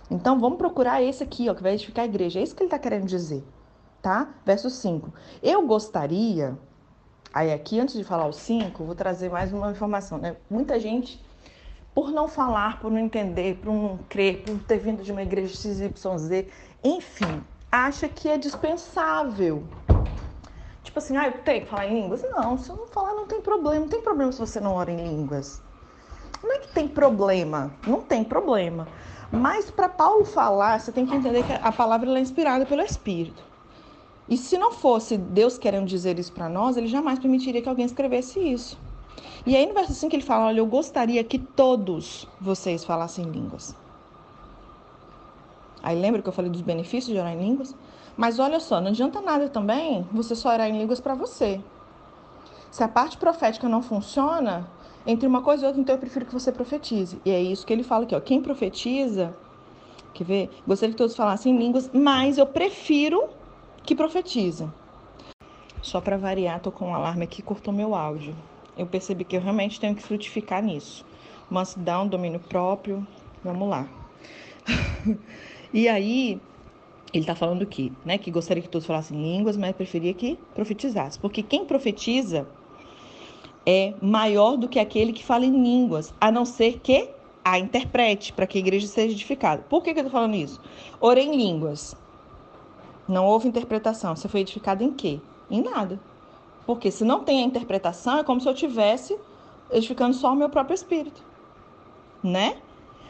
Então, 0.10 0.40
vamos 0.40 0.58
procurar 0.58 1.02
esse 1.02 1.24
aqui, 1.24 1.50
ó, 1.50 1.54
que 1.54 1.64
vai 1.64 1.74
edificar 1.74 2.04
a 2.04 2.08
igreja. 2.08 2.40
É 2.40 2.44
isso 2.44 2.56
que 2.56 2.64
ele 2.64 2.68
está 2.68 2.80
querendo 2.80 3.06
dizer, 3.06 3.44
tá? 4.02 4.30
Verso 4.46 4.70
5. 4.70 5.14
Eu 5.42 5.66
gostaria... 5.66 6.58
Aí 7.34 7.52
aqui, 7.52 7.80
antes 7.80 7.96
de 7.96 8.04
falar 8.04 8.28
o 8.28 8.32
5, 8.32 8.84
vou 8.84 8.94
trazer 8.94 9.28
mais 9.28 9.52
uma 9.52 9.72
informação, 9.72 10.20
né? 10.20 10.36
Muita 10.48 10.80
gente, 10.80 11.20
por 11.92 12.12
não 12.12 12.28
falar, 12.28 12.80
por 12.80 12.92
não 12.92 13.00
entender, 13.00 13.58
por 13.58 13.74
não 13.74 13.98
crer, 14.08 14.44
por 14.44 14.56
ter 14.60 14.78
vindo 14.78 15.02
de 15.02 15.12
uma 15.12 15.24
igreja 15.24 15.56
XYZ, 15.56 16.46
enfim, 16.84 17.44
acha 17.72 18.08
que 18.08 18.30
é 18.30 18.38
dispensável. 18.38 19.64
Tipo 20.84 21.00
assim, 21.00 21.18
ah, 21.18 21.26
eu 21.26 21.40
tenho 21.40 21.62
que 21.62 21.72
falar 21.72 21.88
em 21.88 22.02
línguas? 22.02 22.22
Não, 22.22 22.56
se 22.56 22.70
eu 22.70 22.76
não 22.76 22.86
falar, 22.86 23.16
não 23.16 23.26
tem 23.26 23.42
problema. 23.42 23.80
Não 23.80 23.90
tem 23.90 24.02
problema 24.04 24.32
se 24.32 24.38
você 24.38 24.60
não 24.60 24.76
ora 24.76 24.92
em 24.92 24.98
línguas. 24.98 25.60
Não 26.44 26.52
é 26.52 26.60
que 26.60 26.68
tem 26.74 26.88
problema, 26.88 27.74
não 27.88 28.02
tem 28.02 28.24
problema. 28.24 28.88
Mas 29.32 29.72
para 29.72 29.90
Paulo 29.90 30.26
falar, 30.26 30.80
você 30.80 30.92
tem 30.92 31.06
que 31.06 31.16
entender 31.16 31.44
que 31.44 31.54
a 31.54 31.72
palavra 31.72 32.10
é 32.12 32.22
inspirada 32.22 32.66
pelo 32.66 32.82
Espírito. 32.82 33.44
E 34.28 34.38
se 34.38 34.58
não 34.58 34.72
fosse 34.72 35.18
Deus 35.18 35.58
querendo 35.58 35.88
dizer 35.88 36.20
isso 36.20 36.32
para 36.32 36.48
nós, 36.50 36.78
ele 36.78 36.88
jamais 36.88 37.20
permitiria 37.20 37.62
que 37.62 37.70
alguém 37.70 37.86
escrevesse 37.86 38.40
isso. 38.40 38.78
E 39.46 39.56
aí 39.56 39.66
no 39.66 39.74
verso 39.74 39.94
5 39.94 40.16
ele 40.16 40.24
fala: 40.24 40.46
Olha, 40.46 40.60
eu 40.60 40.66
gostaria 40.66 41.24
que 41.24 41.40
todos 41.40 42.28
vocês 42.40 42.84
falassem 42.84 43.26
línguas. 43.26 43.76
Aí 45.82 46.00
lembra 46.00 46.22
que 46.22 46.30
eu 46.30 46.34
falei 46.34 46.50
dos 46.50 46.62
benefícios 46.62 47.14
de 47.14 47.20
orar 47.20 47.34
em 47.34 47.40
línguas? 47.40 47.76
Mas 48.16 48.40
olha 48.40 48.60
só, 48.60 48.80
não 48.80 48.90
adianta 48.90 49.20
nada 49.20 49.50
também 49.50 50.08
você 50.12 50.36
só 50.36 50.50
orar 50.50 50.70
em 50.70 50.78
línguas 50.78 51.02
para 51.02 51.16
você. 51.16 51.60
Se 52.72 52.84
a 52.84 52.88
parte 52.88 53.18
profética 53.18 53.68
não 53.68 53.82
funciona, 53.82 54.68
entre 55.06 55.28
uma 55.28 55.42
coisa 55.42 55.64
e 55.64 55.68
outra, 55.68 55.82
então 55.82 55.96
eu 55.96 56.00
prefiro 56.00 56.26
que 56.26 56.34
você 56.34 56.52
profetize. 56.52 57.20
E 57.26 57.32
é 57.32 57.42
isso 57.42 57.66
que 57.66 57.74
ele 57.74 57.84
fala 57.84 58.06
aqui, 58.06 58.16
ó. 58.16 58.20
Quem 58.20 58.42
profetiza, 58.42 59.36
quer 60.14 60.24
ver? 60.24 60.50
Gostaria 60.66 60.94
que 60.94 60.98
todos 60.98 61.16
falassem 61.16 61.58
línguas, 61.58 61.90
mas 61.94 62.38
eu 62.38 62.46
prefiro 62.46 63.30
que 63.84 63.96
profetize. 63.96 64.68
Só 65.82 66.00
para 66.00 66.18
variar, 66.18 66.62
tô 66.62 66.72
com 66.72 66.90
um 66.90 66.96
alarme 66.96 67.26
aqui, 67.26 67.42
cortou 67.42 67.74
meu 67.74 67.94
áudio. 67.94 68.34
Eu 68.78 68.88
percebi 68.88 69.26
que 69.26 69.36
eu 69.36 69.42
realmente 69.42 69.80
tenho 69.80 69.94
que 69.94 70.02
frutificar 70.02 70.64
nisso. 70.64 71.06
Mansidão, 71.50 72.08
domínio 72.08 72.40
próprio, 72.40 73.06
vamos 73.44 73.68
lá. 73.68 73.88
e 75.74 75.90
aí, 75.90 76.40
ele 77.14 77.24
está 77.24 77.36
falando 77.36 77.64
aqui, 77.64 77.92
né, 78.06 78.18
que 78.18 78.32
gostaria 78.32 78.64
que 78.64 78.70
todos 78.70 78.88
falassem 78.88 79.22
línguas, 79.22 79.58
mas 79.58 79.76
preferia 79.76 80.14
que 80.14 80.40
profetizasse. 80.56 81.20
Porque 81.20 81.44
quem 81.44 81.66
profetiza 81.66 82.48
é 83.66 83.94
maior 84.02 84.58
do 84.58 84.68
que 84.68 84.80
aquele 84.80 85.14
que 85.14 85.24
fala 85.24 85.46
em 85.46 85.52
línguas, 85.52 86.14
a 86.20 86.32
não 86.32 86.46
ser 86.46 86.80
que 86.80 87.10
a 87.44 87.60
interprete, 87.60 88.32
para 88.32 88.48
que 88.48 88.58
a 88.58 88.62
igreja 88.62 88.88
seja 88.88 89.14
edificada. 89.14 89.64
Por 89.70 89.84
que, 89.84 89.94
que 89.94 90.00
eu 90.00 90.06
estou 90.06 90.12
falando 90.12 90.36
isso? 90.36 90.60
Orei 91.00 91.26
em 91.26 91.36
línguas. 91.36 91.96
Não 93.08 93.26
houve 93.26 93.48
interpretação. 93.48 94.16
Você 94.16 94.30
foi 94.30 94.42
edificado 94.42 94.84
em 94.84 94.92
quê? 94.92 95.20
Em 95.50 95.62
nada. 95.62 96.00
Porque 96.66 96.90
se 96.90 97.04
não 97.04 97.24
tem 97.24 97.44
a 97.44 97.46
interpretação, 97.46 98.20
é 98.20 98.24
como 98.24 98.40
se 98.40 98.48
eu 98.48 98.54
tivesse 98.54 99.18
edificando 99.72 100.14
só 100.16 100.32
o 100.32 100.36
meu 100.36 100.50
próprio 100.50 100.76
espírito. 100.76 101.22
Né? 102.24 102.58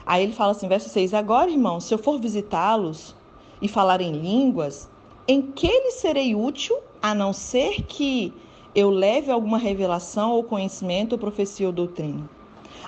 Aí 0.06 0.24
ele 0.24 0.34
fala 0.34 0.52
assim, 0.52 0.68
verso 0.68 0.90
6: 0.90 1.14
Agora, 1.14 1.52
irmão, 1.52 1.80
se 1.80 1.94
eu 1.94 1.98
for 2.00 2.20
visitá-los 2.20 3.16
e 3.62 3.68
falar 3.68 4.02
em 4.02 4.12
línguas, 4.12 4.90
em 5.28 5.42
que 5.42 5.68
lhes 5.68 5.96
serei 5.96 6.34
útil, 6.34 6.76
a 7.02 7.14
não 7.14 7.32
ser 7.32 7.84
que 7.84 8.34
eu 8.76 8.90
leve 8.90 9.32
alguma 9.32 9.58
revelação 9.58 10.32
ou 10.32 10.44
conhecimento 10.44 11.14
ou 11.14 11.20
profecia 11.20 11.68
ou 11.68 11.74
doutrina. 11.74 12.30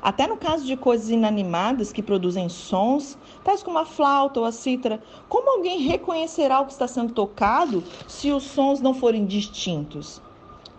Até 0.02 0.28
no 0.28 0.38
caso 0.38 0.66
de 0.66 0.76
coisas 0.76 1.10
inanimadas 1.10 1.92
que 1.92 2.04
produzem 2.04 2.50
sons, 2.50 3.18
tais 3.44 3.64
como 3.64 3.78
a 3.78 3.86
flauta 3.86 4.40
ou 4.40 4.46
a 4.46 4.52
cítara, 4.52 5.02
como 5.30 5.58
alguém 5.58 5.80
reconhecerá 5.80 6.60
o 6.60 6.66
que 6.66 6.74
está 6.74 6.88
sendo 6.88 7.14
tocado 7.14 7.84
se 8.08 8.32
os 8.32 8.44
sons 8.44 8.82
não 8.82 8.94
forem 8.94 9.26
distintos? 9.26 10.22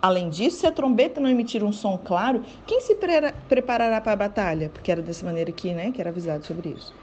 Além 0.01 0.29
disso, 0.29 0.59
se 0.59 0.67
a 0.67 0.71
trombeta 0.71 1.19
não 1.19 1.29
emitir 1.29 1.63
um 1.63 1.71
som 1.71 1.97
claro, 1.97 2.43
quem 2.65 2.81
se 2.81 2.95
pre 2.95 3.33
preparará 3.49 3.99
para 3.99 4.13
a 4.13 4.15
batalha? 4.15 4.69
Porque 4.69 4.91
era 4.91 5.01
dessa 5.01 5.25
maneira 5.25 5.49
aqui, 5.49 5.73
né, 5.73 5.91
que 5.91 5.99
era 5.99 6.11
avisado 6.11 6.45
sobre 6.45 6.69
isso. 6.69 6.95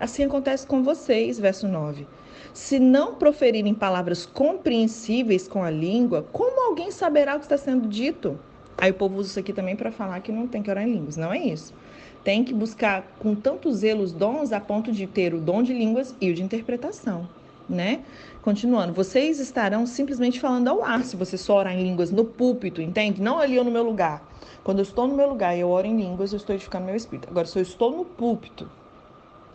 Assim 0.00 0.22
acontece 0.24 0.66
com 0.66 0.82
vocês, 0.82 1.38
verso 1.38 1.68
9. 1.68 2.08
Se 2.52 2.78
não 2.78 3.14
proferirem 3.14 3.74
palavras 3.74 4.26
compreensíveis 4.26 5.46
com 5.46 5.62
a 5.62 5.70
língua, 5.70 6.26
como 6.32 6.68
alguém 6.68 6.90
saberá 6.90 7.36
o 7.36 7.38
que 7.38 7.44
está 7.44 7.56
sendo 7.56 7.88
dito? 7.88 8.38
Aí 8.76 8.90
o 8.90 8.94
povo 8.94 9.18
usa 9.18 9.30
isso 9.30 9.40
aqui 9.40 9.52
também 9.52 9.74
para 9.74 9.90
falar 9.90 10.20
que 10.20 10.30
não 10.30 10.46
tem 10.46 10.62
que 10.62 10.70
orar 10.70 10.86
em 10.86 10.92
línguas. 10.92 11.16
Não 11.16 11.32
é 11.32 11.38
isso. 11.38 11.74
Tem 12.22 12.44
que 12.44 12.54
buscar 12.54 13.04
com 13.18 13.34
tanto 13.34 13.72
zelo 13.72 14.02
os 14.02 14.12
dons 14.12 14.52
a 14.52 14.60
ponto 14.60 14.92
de 14.92 15.06
ter 15.06 15.34
o 15.34 15.40
dom 15.40 15.62
de 15.62 15.72
línguas 15.72 16.14
e 16.20 16.30
o 16.30 16.34
de 16.34 16.42
interpretação, 16.42 17.28
né? 17.68 18.00
Continuando, 18.42 18.92
vocês 18.92 19.40
estarão 19.40 19.86
simplesmente 19.86 20.38
falando 20.38 20.68
ao 20.68 20.84
ar 20.84 21.04
se 21.04 21.16
você 21.16 21.36
só 21.36 21.58
orar 21.58 21.74
em 21.74 21.82
línguas 21.82 22.10
no 22.10 22.24
púlpito, 22.24 22.80
entende? 22.80 23.20
Não 23.20 23.38
ali 23.38 23.58
ou 23.58 23.64
no 23.64 23.70
meu 23.70 23.82
lugar. 23.82 24.22
Quando 24.62 24.78
eu 24.78 24.82
estou 24.82 25.08
no 25.08 25.14
meu 25.14 25.28
lugar 25.28 25.56
e 25.56 25.60
eu 25.60 25.68
oro 25.68 25.86
em 25.86 25.96
línguas, 25.96 26.32
eu 26.32 26.36
estou 26.36 26.54
edificando 26.54 26.86
meu 26.86 26.96
espírito. 26.96 27.28
Agora, 27.30 27.46
se 27.46 27.58
eu 27.58 27.62
estou 27.62 27.96
no 27.96 28.04
púlpito, 28.04 28.70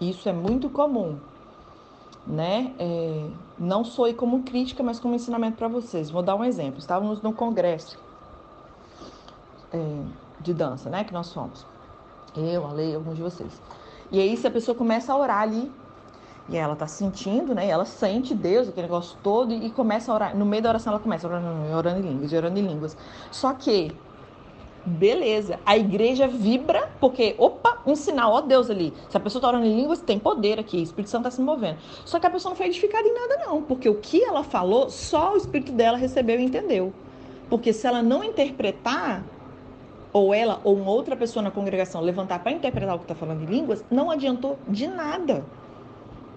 isso 0.01 0.27
é 0.27 0.33
muito 0.33 0.69
comum 0.69 1.17
né? 2.25 2.74
É, 2.80 3.27
não 3.60 3.84
aí 4.06 4.13
como 4.13 4.44
crítica, 4.44 4.82
mas 4.82 5.00
como 5.00 5.15
ensinamento 5.15 5.58
para 5.58 5.68
vocês. 5.68 6.10
Vou 6.10 6.24
dar 6.24 6.36
um 6.36 6.44
exemplo. 6.44 6.80
Estávamos 6.80 7.22
no 7.22 7.34
congresso 7.34 8.00
é, 9.72 10.01
de 10.39 10.53
dança, 10.53 10.89
né? 10.89 11.03
Que 11.03 11.13
nós 11.13 11.34
fomos. 11.34 11.65
Eu, 12.36 12.65
a 12.65 12.72
Lei, 12.72 12.96
alguns 12.96 13.15
de 13.15 13.22
vocês. 13.22 13.62
E 14.12 14.20
aí, 14.20 14.36
se 14.38 14.48
a 14.48 14.51
pessoa 14.51 14.75
começa 14.75 15.13
a 15.13 15.18
orar 15.18 15.42
ali, 15.42 15.72
e 16.50 16.58
ela 16.58 16.75
tá 16.75 16.88
sentindo, 16.88 17.56
né? 17.56 17.68
Ela 17.68 17.86
sente 17.86 18.34
Deus, 18.34 18.68
aquele 18.68 18.88
negócio 18.88 19.18
todo, 19.24 19.53
e 19.53 19.70
começa 19.70 20.12
a 20.12 20.15
orar. 20.15 20.38
No 20.38 20.46
meio 20.46 20.62
da 20.62 20.70
oração, 20.70 20.92
ela 20.92 21.01
começa 21.01 21.27
orando, 21.27 21.75
orando 21.75 22.00
em 22.00 22.10
línguas, 22.10 22.34
orando 22.34 22.60
em 22.60 22.68
línguas. 22.68 22.98
Só 23.32 23.53
que 23.53 23.96
Beleza. 24.85 25.59
A 25.65 25.77
igreja 25.77 26.27
vibra, 26.27 26.91
porque, 26.99 27.35
opa, 27.37 27.81
um 27.85 27.95
sinal, 27.95 28.33
ó 28.33 28.41
Deus 28.41 28.69
ali. 28.69 28.93
Se 29.09 29.15
a 29.15 29.19
pessoa 29.19 29.39
está 29.39 29.47
orando 29.47 29.65
em 29.65 29.75
línguas, 29.75 30.01
tem 30.01 30.19
poder 30.19 30.59
aqui, 30.59 30.77
o 30.77 30.83
Espírito 30.83 31.09
Santo 31.09 31.27
está 31.27 31.31
se 31.31 31.41
movendo. 31.41 31.77
Só 32.05 32.19
que 32.19 32.27
a 32.27 32.29
pessoa 32.29 32.51
não 32.51 32.57
foi 32.57 32.67
edificada 32.67 33.07
em 33.07 33.13
nada, 33.13 33.45
não. 33.45 33.61
Porque 33.61 33.87
o 33.87 33.95
que 33.95 34.21
ela 34.21 34.43
falou, 34.43 34.89
só 34.89 35.33
o 35.33 35.37
Espírito 35.37 35.71
dela 35.71 35.97
recebeu 35.97 36.37
e 36.39 36.43
entendeu. 36.43 36.93
Porque 37.49 37.71
se 37.71 37.87
ela 37.87 38.03
não 38.03 38.23
interpretar, 38.23 39.23
ou 40.11 40.33
ela 40.33 40.59
ou 40.63 40.75
uma 40.75 40.91
outra 40.91 41.15
pessoa 41.15 41.41
na 41.41 41.49
congregação 41.49 42.01
levantar 42.01 42.39
para 42.39 42.51
interpretar 42.51 42.95
o 42.95 42.99
que 42.99 43.05
está 43.05 43.15
falando 43.15 43.43
em 43.43 43.45
línguas, 43.45 43.83
não 43.89 44.11
adiantou 44.11 44.59
de 44.67 44.87
nada. 44.87 45.45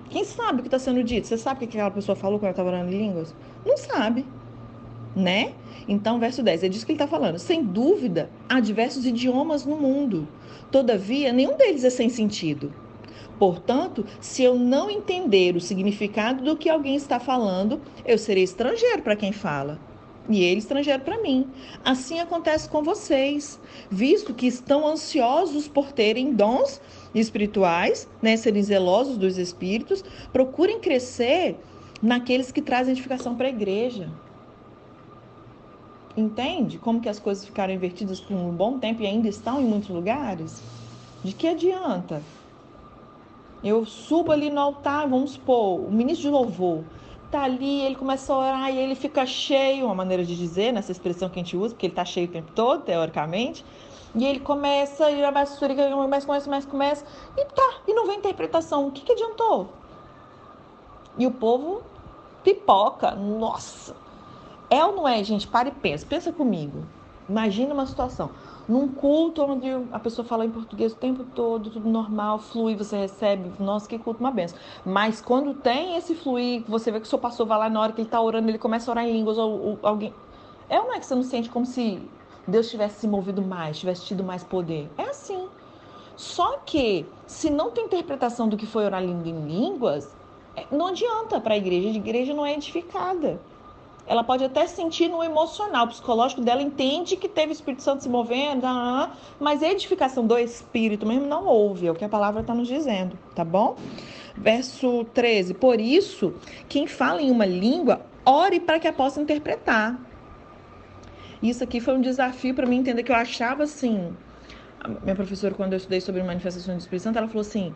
Quem 0.09 0.25
sabe 0.25 0.61
o 0.61 0.63
que 0.63 0.69
está 0.69 0.79
sendo 0.79 1.03
dito? 1.03 1.27
Você 1.27 1.37
sabe 1.37 1.57
o 1.57 1.69
que 1.69 1.77
aquela 1.77 1.91
pessoa 1.91 2.15
falou 2.15 2.39
quando 2.39 2.45
ela 2.45 2.53
estava 2.53 2.69
orando 2.69 2.93
em 2.93 2.99
línguas? 2.99 3.35
Não 3.65 3.77
sabe 3.77 4.25
né? 5.17 5.55
Então, 5.89 6.21
verso 6.21 6.43
10, 6.43 6.65
é 6.65 6.69
disso 6.69 6.85
que 6.85 6.93
ele 6.93 7.03
está 7.03 7.09
falando. 7.09 7.39
Sem 7.39 7.65
dúvida, 7.65 8.29
há 8.49 8.61
diversos 8.61 9.07
idiomas 9.07 9.65
no 9.65 9.77
mundo. 9.77 10.29
Todavia, 10.71 11.33
nenhum 11.33 11.57
deles 11.57 11.85
é 11.85 11.91
sem 11.91 12.11
sentido. 12.11 12.73
Portanto, 13.39 14.05
se 14.21 14.43
eu 14.43 14.55
não 14.55 14.91
entender 14.91 15.57
o 15.57 15.61
significado 15.61 16.45
do 16.45 16.57
que 16.57 16.69
alguém 16.69 16.97
está 16.97 17.19
falando, 17.19 17.81
eu 18.05 18.19
serei 18.19 18.45
estrangeiro 18.45 19.03
para 19.03 19.17
quem 19.17 19.33
fala. 19.33 19.79
E 20.29 20.43
ele 20.43 20.59
estrangeiro 20.59 21.03
para 21.03 21.21
mim. 21.23 21.47
Assim 21.85 22.19
acontece 22.19 22.69
com 22.69 22.83
vocês, 22.83 23.61
visto 23.89 24.35
que 24.35 24.47
estão 24.47 24.87
ansiosos 24.87 25.69
por 25.69 25.93
terem 25.93 26.33
dons 26.33 26.81
espirituais, 27.15 28.09
né, 28.21 28.37
serem 28.37 28.63
zelosos 28.63 29.17
dos 29.17 29.39
espíritos, 29.39 30.05
procurem 30.33 30.81
crescer 30.81 31.57
naqueles 32.03 32.51
que 32.51 32.61
trazem 32.61 32.93
edificação 32.93 33.37
para 33.37 33.47
a 33.47 33.51
igreja. 33.51 34.11
Entende 36.17 36.79
como 36.79 37.01
que 37.01 37.09
as 37.09 37.19
coisas 37.19 37.45
ficaram 37.45 37.75
invertidas 37.75 38.21
por 38.21 38.35
um 38.35 38.51
bom 38.51 38.79
tempo 38.79 39.03
e 39.03 39.07
ainda 39.07 39.29
estão 39.29 39.61
em 39.61 39.65
muitos 39.65 39.91
lugares? 39.91 40.63
De 41.23 41.33
que 41.33 41.47
adianta? 41.47 42.23
Eu 43.63 43.85
subo 43.85 44.33
ali 44.33 44.49
no 44.49 44.61
altar, 44.61 45.09
vamos 45.09 45.33
supor, 45.33 45.81
o 45.81 45.91
ministro 45.91 46.29
de 46.29 46.31
louvor 46.31 46.85
tá 47.31 47.43
ali, 47.43 47.81
ele 47.83 47.97
começa 47.97 48.33
a 48.33 48.39
orar 48.39 48.71
e 48.71 48.79
ele 48.79 48.95
fica 48.95 49.27
cheio, 49.27 49.87
uma 49.87 49.95
maneira 49.95 50.25
de 50.25 50.37
dizer, 50.37 50.73
nessa 50.73 50.93
expressão 50.93 51.29
que 51.29 51.39
a 51.39 51.43
gente 51.43 51.57
usa, 51.57 51.75
porque 51.75 51.87
ele 51.87 51.95
tá 51.95 52.05
cheio 52.05 52.29
o 52.29 52.33
tempo 52.33 52.51
todo, 52.55 52.83
teoricamente. 52.83 53.65
E 54.15 54.25
ele 54.25 54.41
começa, 54.41 55.11
e 55.11 55.21
vai 55.21 55.33
começa, 55.33 56.27
começa, 56.27 56.27
começa, 56.27 56.69
começa, 56.69 57.05
e 57.37 57.45
tá, 57.45 57.75
e 57.87 57.93
não 57.93 58.07
vem 58.07 58.19
interpretação. 58.19 58.87
O 58.87 58.91
que, 58.91 59.03
que 59.03 59.13
adiantou? 59.13 59.69
E 61.19 61.27
o 61.27 61.31
povo 61.31 61.83
pipoca, 62.43 63.11
nossa, 63.13 63.95
é 64.69 64.85
ou 64.85 64.95
não 64.95 65.09
é, 65.09 65.23
gente? 65.23 65.47
Para 65.47 65.69
e 65.69 65.73
pensa. 65.73 66.05
Pensa 66.07 66.33
comigo. 66.33 66.85
Imagina 67.29 67.75
uma 67.75 67.87
situação. 67.87 68.31
Num 68.69 68.89
culto 68.89 69.43
onde 69.43 69.69
a 69.93 69.99
pessoa 69.99 70.27
fala 70.27 70.45
em 70.45 70.51
português 70.51 70.93
o 70.93 70.97
tempo 70.97 71.25
todo, 71.25 71.71
tudo 71.71 71.89
normal, 71.89 72.39
flui, 72.39 72.75
você 72.75 72.97
recebe. 72.97 73.51
Nossa, 73.61 73.89
que 73.89 73.99
culto, 73.99 74.21
uma 74.21 74.31
benção. 74.31 74.59
Mas 74.85 75.21
quando 75.21 75.55
tem 75.55 75.97
esse 75.97 76.15
fluir, 76.15 76.63
você 76.67 76.91
vê 76.91 77.01
que 77.01 77.07
o 77.07 77.09
seu 77.09 77.19
pastor 77.19 77.47
vai 77.47 77.59
lá 77.59 77.69
na 77.69 77.81
hora 77.81 77.93
que 77.93 78.01
ele 78.01 78.09
está 78.09 78.21
orando, 78.21 78.49
ele 78.49 78.59
começa 78.59 78.91
a 78.91 78.93
orar 78.93 79.05
em 79.05 79.13
línguas, 79.13 79.39
ou, 79.39 79.51
ou 79.51 79.79
alguém. 79.83 80.13
É 80.69 80.81
ou 80.81 80.87
não 80.87 80.95
é 80.95 80.99
que 80.99 81.07
você 81.07 81.15
não 81.15 81.23
sente 81.23 81.49
como 81.49 81.65
se 81.65 82.01
Deus 82.47 82.69
tivesse 82.69 83.01
se 83.01 83.09
movido 83.09 83.43
mais, 83.43 83.79
tivesse 83.79 84.05
tido 84.05 84.25
mais 84.25 84.43
poder? 84.43 84.91
É 84.99 85.05
assim. 85.05 85.49
Só 86.17 86.59
que, 86.65 87.07
se 87.27 87.51
não 87.51 87.71
tem 87.71 87.85
interpretação 87.85 88.49
do 88.49 88.57
que 88.57 88.67
foi 88.67 88.85
orar 88.85 89.03
em 89.03 89.23
línguas, 89.23 90.17
é, 90.57 90.65
não 90.71 90.89
adianta 90.89 91.41
para 91.41 91.55
a 91.55 91.57
igreja. 91.57 91.89
A 91.89 91.93
igreja 91.93 92.35
não 92.35 92.47
é 92.47 92.55
edificada 92.55 93.39
ela 94.07 94.23
pode 94.23 94.45
até 94.45 94.67
sentir 94.67 95.09
no 95.09 95.23
emocional, 95.23 95.89
psicológico 95.89 96.41
dela 96.41 96.63
entende 96.63 97.17
que 97.17 97.29
teve 97.29 97.51
o 97.51 97.53
Espírito 97.53 97.83
Santo 97.83 98.03
se 98.03 98.09
movendo, 98.09 98.67
mas 99.41 99.63
a 99.63 99.69
edificação 99.69 100.27
do 100.27 100.39
Espírito 100.39 101.05
mesmo 101.05 101.27
não 101.27 101.45
houve, 101.47 101.87
é 101.87 101.91
o 101.91 101.95
que 101.95 102.05
a 102.05 102.09
palavra 102.09 102.41
está 102.41 102.55
nos 102.55 102.69
dizendo, 102.69 103.19
tá 103.35 103.45
bom? 103.45 103.77
Verso 104.37 105.05
13: 105.13 105.55
Por 105.55 105.81
isso, 105.81 106.35
quem 106.69 106.87
fala 106.87 107.21
em 107.21 107.31
uma 107.31 107.47
língua, 107.47 108.07
ore 108.25 108.61
para 108.61 108.79
que 108.79 108.87
a 108.87 108.93
possa 108.93 109.21
interpretar. 109.21 109.99
Isso 111.43 111.65
aqui 111.65 111.81
foi 111.81 111.95
um 111.95 112.01
desafio 112.01 112.55
para 112.55 112.67
mim 112.67 112.79
entender 112.79 113.03
que 113.03 113.13
eu 113.13 113.17
achava 113.17 113.65
assim. 113.65 114.15
Minha 115.03 115.17
professora, 115.17 115.55
quando 115.55 115.73
eu 115.73 115.79
estudei 115.79 116.01
sobre 116.01 116.23
manifestações 116.23 116.77
do 116.77 116.81
Espírito 116.81 117.03
Santo, 117.03 117.19
ela 117.19 117.29
falou 117.29 117.41
assim: 117.41 117.75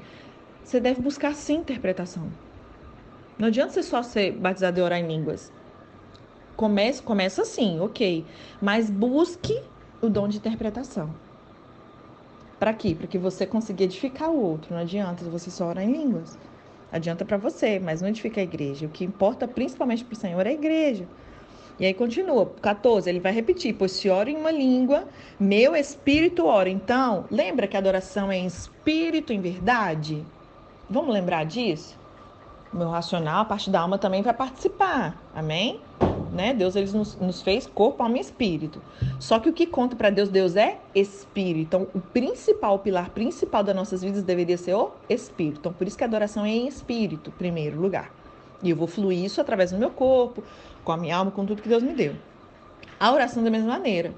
você 0.63 0.79
deve 0.79 1.03
buscar 1.03 1.35
sim 1.35 1.57
interpretação. 1.57 2.31
Não 3.39 3.49
adianta 3.49 3.73
você 3.73 3.83
só 3.83 4.03
ser 4.03 4.33
batizado 4.33 4.79
e 4.79 4.83
orar 4.83 4.99
em 4.99 5.07
línguas. 5.07 5.53
Comece, 6.57 7.03
começa 7.03 7.43
assim, 7.43 7.81
ok. 7.81 8.25
Mas 8.61 8.91
busque 8.91 9.63
o 10.01 10.09
dom 10.09 10.29
de 10.29 10.39
interpretação. 10.39 11.11
Para 12.59 12.75
quê? 12.75 12.95
Para 12.95 13.07
que 13.07 13.19
você 13.19 13.47
consiga 13.47 13.85
edificar 13.85 14.31
o 14.31 14.41
outro. 14.41 14.75
Não 14.75 14.81
adianta 14.81 15.25
você 15.25 15.51
só 15.51 15.69
orar 15.69 15.85
em 15.85 15.93
línguas. 15.93 16.39
Adianta 16.93 17.25
para 17.25 17.37
você, 17.37 17.79
mas 17.79 18.03
não 18.03 18.09
edifica 18.09 18.41
a 18.41 18.45
igreja. 18.45 18.87
O 18.87 18.91
que 18.91 19.05
importa 19.05 19.49
principalmente 19.49 20.05
para 20.05 20.13
o 20.13 20.17
Senhor 20.17 20.47
é 20.47 20.51
a 20.51 20.53
igreja. 20.53 21.07
E 21.79 21.87
aí 21.87 21.95
continua, 21.95 22.45
14, 22.61 23.09
ele 23.09 23.21
vai 23.21 23.33
repetir, 23.33 23.75
pois 23.75 23.93
se 23.93 24.11
oro 24.11 24.29
em 24.29 24.37
uma 24.37 24.51
língua, 24.51 25.09
meu 25.39 25.75
espírito 25.75 26.45
ora. 26.45 26.69
Então, 26.69 27.25
lembra 27.31 27.67
que 27.67 27.75
a 27.75 27.81
adoração 27.81 28.31
é 28.31 28.37
em 28.37 28.45
espírito, 28.45 29.33
em 29.33 29.41
verdade? 29.41 30.23
Vamos 30.91 31.15
lembrar 31.15 31.45
disso? 31.45 31.99
O 32.71 32.77
meu 32.77 32.91
racional, 32.91 33.41
a 33.41 33.45
parte 33.47 33.71
da 33.71 33.81
alma 33.81 33.97
também 33.97 34.21
vai 34.21 34.35
participar. 34.35 35.17
Amém? 35.35 35.81
Né? 36.33 36.55
Deus 36.55 36.77
ele 36.77 36.91
nos, 36.93 37.17
nos, 37.17 37.43
fez 37.43 37.67
corpo, 37.67 38.03
alma 38.03 38.19
e 38.19 38.21
espírito. 38.21 38.81
Só 39.19 39.39
que 39.39 39.49
o 39.49 39.53
que 39.53 39.67
conta 39.67 39.97
para 39.97 40.11
Deus, 40.11 40.29
Deus 40.29 40.57
é 40.57 40.79
espírito. 40.95 41.67
Então, 41.67 41.87
o 41.95 42.01
principal, 42.01 42.77
o 42.77 42.79
pilar 42.79 43.11
principal 43.11 43.63
das 43.63 43.75
nossas 43.75 44.03
vidas 44.03 44.23
deveria 44.23 44.57
ser 44.57 44.75
o 44.75 44.93
espírito. 45.09 45.59
Então, 45.61 45.73
por 45.73 45.87
isso 45.87 45.97
que 45.97 46.05
a 46.05 46.07
adoração 46.07 46.45
é 46.45 46.51
em 46.51 46.67
espírito, 46.67 47.31
primeiro 47.33 47.81
lugar. 47.81 48.13
E 48.63 48.71
eu 48.71 48.77
vou 48.77 48.87
fluir 48.87 49.25
isso 49.25 49.41
através 49.41 49.73
do 49.73 49.79
meu 49.79 49.91
corpo, 49.91 50.43
com 50.85 50.93
a 50.93 50.97
minha 50.97 51.17
alma, 51.17 51.31
com 51.31 51.45
tudo 51.45 51.63
que 51.63 51.69
Deus 51.69 51.83
me 51.83 51.95
deu. 51.95 52.15
A 52.99 53.13
oração 53.13 53.43
da 53.43 53.51
mesma 53.51 53.69
maneira. 53.69 54.13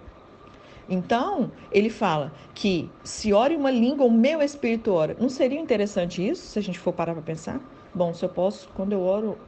Então, 0.88 1.50
ele 1.70 1.88
fala 1.88 2.32
que 2.54 2.90
se 3.04 3.32
ora 3.32 3.52
em 3.52 3.56
uma 3.56 3.70
língua, 3.70 4.04
o 4.04 4.10
meu 4.10 4.42
espírito 4.42 4.92
ora. 4.92 5.16
Não 5.18 5.28
seria 5.28 5.60
interessante 5.60 6.26
isso, 6.26 6.44
se 6.46 6.58
a 6.58 6.62
gente 6.62 6.78
for 6.78 6.92
parar 6.92 7.14
para 7.14 7.22
pensar? 7.22 7.60
Bom, 7.94 8.12
se 8.12 8.24
eu 8.24 8.28
posso, 8.28 8.68
quando 8.74 8.92
eu 8.92 9.00
oro 9.00 9.38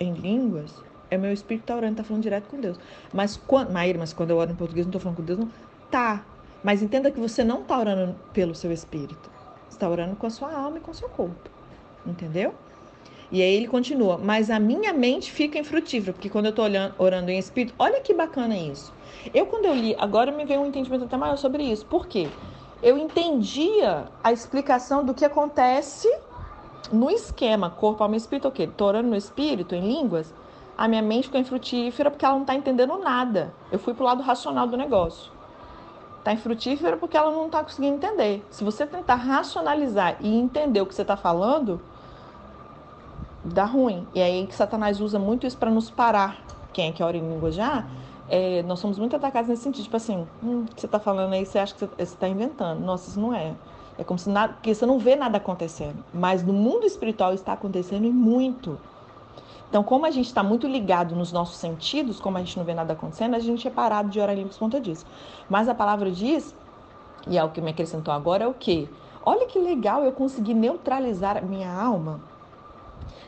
em 0.00 0.12
línguas, 0.12 0.82
é 1.10 1.16
meu 1.16 1.32
espírito 1.32 1.64
tá 1.64 1.76
orando, 1.76 1.96
tá 1.96 2.04
falando 2.04 2.22
direto 2.22 2.48
com 2.48 2.60
Deus. 2.60 2.78
Mas 3.12 3.36
quando, 3.36 3.72
Maíra, 3.72 3.98
mas 3.98 4.12
quando 4.12 4.30
eu 4.30 4.36
oro 4.36 4.50
em 4.50 4.56
português, 4.56 4.86
não 4.86 4.92
tô 4.92 5.00
falando 5.00 5.16
com 5.16 5.22
Deus, 5.22 5.38
não. 5.38 5.50
Tá. 5.90 6.24
Mas 6.62 6.82
entenda 6.82 7.10
que 7.10 7.20
você 7.20 7.44
não 7.44 7.62
tá 7.62 7.78
orando 7.78 8.16
pelo 8.32 8.54
seu 8.54 8.72
espírito. 8.72 9.30
Você 9.68 9.78
tá 9.78 9.88
orando 9.88 10.16
com 10.16 10.26
a 10.26 10.30
sua 10.30 10.52
alma 10.52 10.78
e 10.78 10.80
com 10.80 10.90
o 10.90 10.94
seu 10.94 11.08
corpo. 11.08 11.50
Entendeu? 12.04 12.54
E 13.30 13.42
aí 13.42 13.54
ele 13.54 13.66
continua, 13.66 14.16
mas 14.16 14.50
a 14.50 14.60
minha 14.60 14.92
mente 14.92 15.32
fica 15.32 15.58
infrutífera, 15.58 16.12
porque 16.12 16.30
quando 16.30 16.46
eu 16.46 16.54
olhando, 16.62 16.94
orando 16.96 17.30
em 17.30 17.38
espírito, 17.38 17.74
olha 17.76 18.00
que 18.00 18.14
bacana 18.14 18.56
isso. 18.56 18.92
Eu, 19.34 19.46
quando 19.46 19.64
eu 19.64 19.74
li, 19.74 19.96
agora 19.98 20.30
me 20.30 20.44
veio 20.44 20.60
um 20.60 20.66
entendimento 20.66 21.04
até 21.04 21.16
maior 21.16 21.36
sobre 21.36 21.64
isso. 21.64 21.84
Por 21.86 22.06
quê? 22.06 22.28
Eu 22.80 22.96
entendia 22.96 24.06
a 24.22 24.32
explicação 24.32 25.04
do 25.04 25.12
que 25.12 25.24
acontece 25.24 26.08
no 26.92 27.10
esquema 27.10 27.68
corpo, 27.68 28.02
alma 28.02 28.14
e 28.14 28.18
espírito, 28.18 28.46
o 28.46 28.52
quê? 28.52 28.68
Tô 28.68 28.86
orando 28.86 29.08
no 29.08 29.16
espírito, 29.16 29.74
em 29.74 29.80
línguas, 29.80 30.32
a 30.76 30.86
minha 30.86 31.02
mente 31.02 31.24
ficou 31.24 31.40
infrutífera 31.40 32.10
porque 32.10 32.24
ela 32.24 32.34
não 32.34 32.42
está 32.42 32.54
entendendo 32.54 32.98
nada. 32.98 33.52
Eu 33.72 33.78
fui 33.78 33.94
para 33.94 34.02
o 34.02 34.06
lado 34.06 34.22
racional 34.22 34.66
do 34.66 34.76
negócio. 34.76 35.32
Está 36.18 36.32
infrutífera 36.32 36.96
porque 36.96 37.16
ela 37.16 37.30
não 37.30 37.46
está 37.46 37.62
conseguindo 37.62 37.96
entender. 37.96 38.44
Se 38.50 38.62
você 38.62 38.86
tentar 38.86 39.14
racionalizar 39.14 40.16
e 40.20 40.36
entender 40.36 40.80
o 40.80 40.86
que 40.86 40.94
você 40.94 41.02
está 41.02 41.16
falando, 41.16 41.80
dá 43.44 43.64
ruim. 43.64 44.06
E 44.14 44.20
aí 44.20 44.46
que 44.46 44.54
Satanás 44.54 45.00
usa 45.00 45.18
muito 45.18 45.46
isso 45.46 45.56
para 45.56 45.70
nos 45.70 45.90
parar. 45.90 46.36
Quem 46.72 46.88
é 46.88 46.92
que 46.92 47.02
ora 47.02 47.16
em 47.16 47.26
língua 47.26 47.50
já? 47.50 47.86
É, 48.28 48.62
nós 48.64 48.80
somos 48.80 48.98
muito 48.98 49.16
atacados 49.16 49.48
nesse 49.48 49.62
sentido. 49.62 49.84
Tipo 49.84 49.96
assim, 49.96 50.26
hum, 50.42 50.66
você 50.76 50.86
está 50.86 50.98
falando 50.98 51.32
aí, 51.32 51.46
você 51.46 51.58
acha 51.58 51.74
que 51.74 51.80
você 51.80 52.02
está 52.02 52.28
inventando. 52.28 52.80
Nossa, 52.80 53.08
isso 53.08 53.20
não 53.20 53.32
é. 53.32 53.54
É 53.98 54.04
como 54.04 54.18
se 54.18 54.28
nada, 54.28 54.54
porque 54.54 54.74
você 54.74 54.84
não 54.84 54.98
vê 54.98 55.16
nada 55.16 55.38
acontecendo. 55.38 56.04
Mas 56.12 56.42
no 56.42 56.52
mundo 56.52 56.84
espiritual 56.84 57.32
está 57.32 57.52
acontecendo 57.54 58.04
e 58.04 58.10
muito. 58.10 58.78
Então, 59.68 59.82
como 59.82 60.06
a 60.06 60.10
gente 60.10 60.26
está 60.26 60.42
muito 60.42 60.66
ligado 60.66 61.14
nos 61.16 61.32
nossos 61.32 61.56
sentidos, 61.56 62.20
como 62.20 62.36
a 62.38 62.40
gente 62.40 62.56
não 62.56 62.64
vê 62.64 62.74
nada 62.74 62.92
acontecendo, 62.92 63.34
a 63.34 63.38
gente 63.38 63.66
é 63.66 63.70
parado 63.70 64.08
de 64.08 64.20
orar 64.20 64.34
em 64.34 64.38
línguas 64.38 64.56
por 64.56 64.66
conta 64.66 64.80
disso. 64.80 65.04
Mas 65.48 65.68
a 65.68 65.74
palavra 65.74 66.10
diz, 66.10 66.54
e 67.26 67.36
é 67.36 67.44
o 67.44 67.50
que 67.50 67.60
me 67.60 67.70
acrescentou 67.70 68.14
agora, 68.14 68.44
é 68.44 68.46
o 68.46 68.54
quê? 68.54 68.88
Olha 69.24 69.46
que 69.46 69.58
legal 69.58 70.04
eu 70.04 70.12
consegui 70.12 70.54
neutralizar 70.54 71.44
minha 71.44 71.72
alma. 71.72 72.20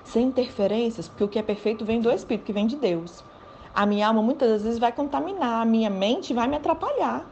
sem 0.09 0.27
interferências, 0.27 1.07
porque 1.07 1.25
o 1.25 1.29
que 1.29 1.39
é 1.39 1.43
perfeito 1.43 1.85
vem 1.85 2.01
do 2.01 2.11
Espírito, 2.11 2.47
que 2.47 2.53
vem 2.53 2.67
de 2.67 2.77
Deus. 2.77 3.23
A 3.75 3.85
minha 3.85 4.09
alma 4.09 4.23
muitas 4.23 4.49
das 4.49 4.63
vezes 4.63 4.79
vai 4.79 4.91
contaminar, 4.91 5.63
a 5.63 5.65
minha 5.65 5.91
mente 5.91 6.33
vai 6.33 6.49
me 6.49 6.57
atrapalhar, 6.57 7.27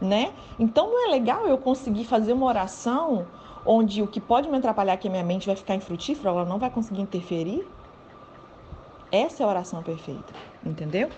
né? 0.00 0.32
Então 0.58 0.88
não 0.90 1.06
é 1.06 1.10
legal 1.10 1.46
eu 1.46 1.56
conseguir 1.56 2.04
fazer 2.04 2.32
uma 2.32 2.46
oração 2.46 3.26
onde 3.68 4.02
o 4.02 4.06
que 4.06 4.18
pode 4.18 4.48
me 4.48 4.56
atrapalhar, 4.56 4.96
que 4.96 5.06
a 5.06 5.10
minha 5.10 5.22
mente 5.22 5.46
vai 5.46 5.54
ficar 5.54 5.74
infrutífera, 5.74 6.30
ela 6.30 6.44
não 6.46 6.58
vai 6.58 6.70
conseguir 6.70 7.02
interferir. 7.02 7.70
Essa 9.12 9.42
é 9.42 9.46
a 9.46 9.48
oração 9.48 9.82
perfeita, 9.82 10.32
entendeu? 10.64 11.10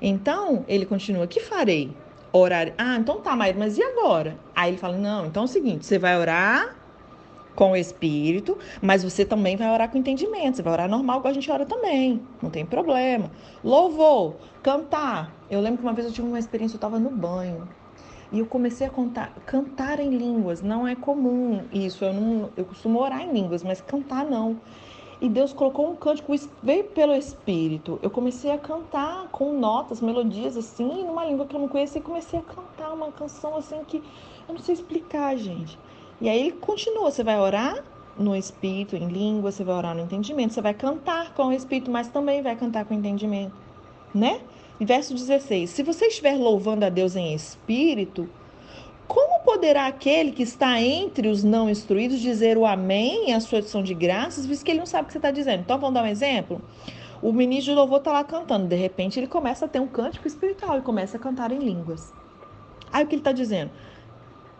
Então, 0.00 0.64
ele 0.66 0.86
continua: 0.86 1.26
que 1.26 1.40
farei? 1.40 1.94
Orar. 2.32 2.72
Ah, 2.78 2.96
então 2.96 3.20
tá, 3.20 3.36
mas 3.36 3.78
e 3.78 3.82
agora? 3.82 4.38
Aí 4.56 4.70
ele 4.70 4.78
fala: 4.78 4.96
não, 4.96 5.26
então 5.26 5.42
é 5.42 5.44
o 5.44 5.48
seguinte: 5.48 5.84
você 5.84 5.98
vai 5.98 6.18
orar 6.18 6.76
com 7.54 7.72
o 7.72 7.76
espírito, 7.76 8.56
mas 8.80 9.02
você 9.02 9.24
também 9.24 9.56
vai 9.56 9.70
orar 9.70 9.90
com 9.90 9.98
entendimento. 9.98 10.56
Você 10.56 10.62
vai 10.62 10.72
orar 10.74 10.88
normal, 10.88 11.20
como 11.20 11.30
a 11.30 11.34
gente 11.34 11.50
ora 11.50 11.66
também. 11.66 12.22
Não 12.40 12.50
tem 12.50 12.64
problema. 12.64 13.30
Louvor, 13.64 14.36
cantar. 14.62 15.34
Eu 15.50 15.60
lembro 15.60 15.78
que 15.78 15.84
uma 15.84 15.92
vez 15.92 16.06
eu 16.06 16.12
tive 16.12 16.28
uma 16.28 16.38
experiência, 16.38 16.76
eu 16.76 16.78
estava 16.78 16.98
no 16.98 17.10
banho. 17.10 17.68
E 18.30 18.38
eu 18.40 18.46
comecei 18.46 18.86
a 18.86 18.90
contar, 18.90 19.32
cantar 19.46 19.98
em 19.98 20.10
línguas. 20.10 20.60
Não 20.60 20.86
é 20.86 20.94
comum 20.94 21.62
isso. 21.72 22.04
Eu, 22.04 22.12
não, 22.12 22.50
eu 22.56 22.64
costumo 22.64 23.00
orar 23.00 23.22
em 23.22 23.32
línguas, 23.32 23.62
mas 23.62 23.80
cantar 23.80 24.24
não. 24.26 24.58
E 25.20 25.28
Deus 25.28 25.52
colocou 25.52 25.90
um 25.90 25.96
cântico, 25.96 26.32
veio 26.62 26.84
pelo 26.84 27.14
Espírito. 27.14 27.98
Eu 28.02 28.10
comecei 28.10 28.52
a 28.52 28.58
cantar 28.58 29.28
com 29.32 29.58
notas, 29.58 30.00
melodias 30.00 30.56
assim, 30.56 31.04
numa 31.04 31.24
língua 31.24 31.44
que 31.44 31.56
eu 31.56 31.60
não 31.60 31.68
conhecia, 31.68 32.00
e 32.00 32.04
comecei 32.04 32.38
a 32.38 32.42
cantar 32.42 32.92
uma 32.92 33.10
canção 33.10 33.56
assim 33.56 33.82
que 33.84 33.96
eu 34.48 34.54
não 34.54 34.60
sei 34.60 34.74
explicar, 34.74 35.36
gente. 35.36 35.76
E 36.20 36.28
aí 36.28 36.38
ele 36.38 36.52
continua, 36.52 37.10
você 37.10 37.24
vai 37.24 37.38
orar 37.40 37.82
no 38.16 38.34
espírito, 38.34 38.94
em 38.94 39.08
língua, 39.08 39.50
você 39.50 39.64
vai 39.64 39.74
orar 39.74 39.94
no 39.94 40.02
entendimento, 40.02 40.54
você 40.54 40.60
vai 40.60 40.74
cantar 40.74 41.34
com 41.34 41.46
o 41.46 41.52
espírito, 41.52 41.90
mas 41.90 42.08
também 42.08 42.40
vai 42.40 42.54
cantar 42.54 42.84
com 42.84 42.94
o 42.94 42.96
entendimento, 42.96 43.54
né? 44.14 44.40
Verso 44.80 45.12
16: 45.14 45.70
Se 45.70 45.82
você 45.82 46.06
estiver 46.06 46.36
louvando 46.36 46.84
a 46.84 46.88
Deus 46.88 47.16
em 47.16 47.34
espírito, 47.34 48.28
como 49.08 49.42
poderá 49.42 49.86
aquele 49.86 50.30
que 50.30 50.42
está 50.42 50.80
entre 50.80 51.28
os 51.28 51.42
não 51.42 51.68
instruídos 51.68 52.20
dizer 52.20 52.56
o 52.56 52.66
amém 52.66 53.32
a 53.32 53.40
sua 53.40 53.58
ação 53.60 53.82
de 53.82 53.94
graças, 53.94 54.46
visto 54.46 54.64
que 54.64 54.70
ele 54.70 54.78
não 54.78 54.86
sabe 54.86 55.04
o 55.04 55.06
que 55.06 55.12
você 55.12 55.18
está 55.18 55.30
dizendo? 55.30 55.60
Então 55.60 55.78
vamos 55.78 55.94
dar 55.94 56.04
um 56.04 56.06
exemplo? 56.06 56.60
O 57.20 57.32
ministro 57.32 57.72
de 57.72 57.78
louvor 57.78 57.98
está 57.98 58.12
lá 58.12 58.22
cantando, 58.22 58.68
de 58.68 58.76
repente 58.76 59.18
ele 59.18 59.26
começa 59.26 59.64
a 59.64 59.68
ter 59.68 59.80
um 59.80 59.88
cântico 59.88 60.28
espiritual 60.28 60.78
e 60.78 60.82
começa 60.82 61.16
a 61.16 61.20
cantar 61.20 61.50
em 61.50 61.58
línguas. 61.58 62.12
Aí 62.92 63.02
o 63.02 63.06
que 63.08 63.14
ele 63.14 63.20
está 63.20 63.32
dizendo? 63.32 63.70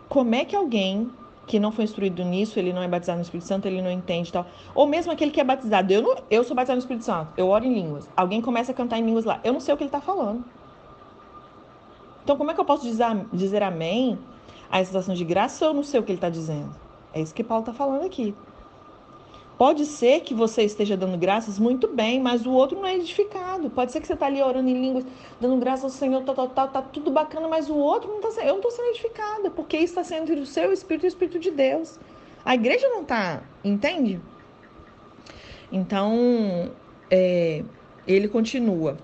Como 0.09 0.35
é 0.35 0.43
que 0.43 0.55
alguém 0.55 1.09
que 1.49 1.59
não 1.59 1.71
foi 1.71 1.83
instruído 1.83 2.23
nisso, 2.23 2.59
ele 2.59 2.71
não 2.71 2.83
é 2.83 2.87
batizado 2.87 3.17
no 3.17 3.23
Espírito 3.23 3.47
Santo, 3.47 3.67
ele 3.67 3.81
não 3.81 3.89
entende 3.89 4.31
tal. 4.31 4.45
Ou 4.75 4.85
mesmo 4.85 5.11
aquele 5.11 5.31
que 5.31 5.41
é 5.41 5.43
batizado, 5.43 5.91
eu, 5.91 5.99
não, 5.99 6.15
eu 6.29 6.43
sou 6.43 6.55
batizado 6.55 6.77
no 6.77 6.83
Espírito 6.83 7.03
Santo, 7.03 7.33
eu 7.35 7.47
oro 7.47 7.65
em 7.65 7.73
línguas. 7.73 8.07
Alguém 8.15 8.39
começa 8.39 8.71
a 8.71 8.75
cantar 8.75 8.99
em 8.99 9.03
línguas 9.03 9.25
lá, 9.25 9.39
eu 9.43 9.51
não 9.51 9.59
sei 9.59 9.73
o 9.73 9.77
que 9.77 9.81
ele 9.83 9.87
está 9.87 9.99
falando. 9.99 10.45
Então, 12.23 12.37
como 12.37 12.51
é 12.51 12.53
que 12.53 12.59
eu 12.59 12.65
posso 12.65 12.83
dizer, 12.83 13.07
dizer 13.33 13.63
amém 13.63 14.19
a 14.69 14.79
essa 14.79 15.01
de 15.01 15.25
graça 15.25 15.57
se 15.57 15.65
eu 15.65 15.73
não 15.73 15.83
sei 15.83 15.99
o 15.99 16.03
que 16.03 16.11
ele 16.11 16.17
está 16.17 16.29
dizendo? 16.29 16.69
É 17.11 17.19
isso 17.19 17.33
que 17.33 17.43
Paulo 17.43 17.63
está 17.63 17.73
falando 17.73 18.05
aqui. 18.05 18.35
Pode 19.59 19.85
ser 19.85 20.21
que 20.21 20.33
você 20.33 20.63
esteja 20.63 20.95
dando 20.95 21.17
graças 21.17 21.59
muito 21.59 21.85
bem, 21.89 22.21
mas 22.21 22.45
o 22.45 22.49
outro 22.49 22.79
não 22.79 22.87
é 22.87 22.95
edificado. 22.95 23.69
Pode 23.69 23.91
ser 23.91 23.99
que 23.99 24.07
você 24.07 24.13
está 24.13 24.27
ali 24.27 24.41
orando 24.41 24.69
em 24.69 24.81
línguas, 24.81 25.05
dando 25.37 25.57
graças 25.57 25.83
ao 25.83 25.89
Senhor, 25.89 26.23
tal, 26.23 26.33
tal, 26.33 26.47
tal, 26.47 26.67
tá 26.69 26.81
tudo 26.81 27.11
bacana, 27.11 27.45
mas 27.49 27.69
o 27.69 27.75
outro 27.75 28.07
não 28.09 28.21
está 28.29 28.41
Eu 28.41 28.51
não 28.51 28.55
estou 28.59 28.71
sendo 28.71 28.87
edificada, 28.91 29.51
porque 29.51 29.75
isso 29.75 29.87
está 29.87 30.03
sendo 30.05 30.31
entre 30.31 30.39
o 30.39 30.45
seu 30.45 30.71
espírito 30.71 31.05
e 31.05 31.07
o 31.07 31.09
espírito 31.09 31.39
de 31.39 31.51
Deus. 31.51 31.99
A 32.45 32.55
igreja 32.55 32.87
não 32.87 33.01
está, 33.01 33.43
entende? 33.61 34.21
Então, 35.69 36.71
é, 37.11 37.61
ele 38.07 38.29
continua. 38.29 38.95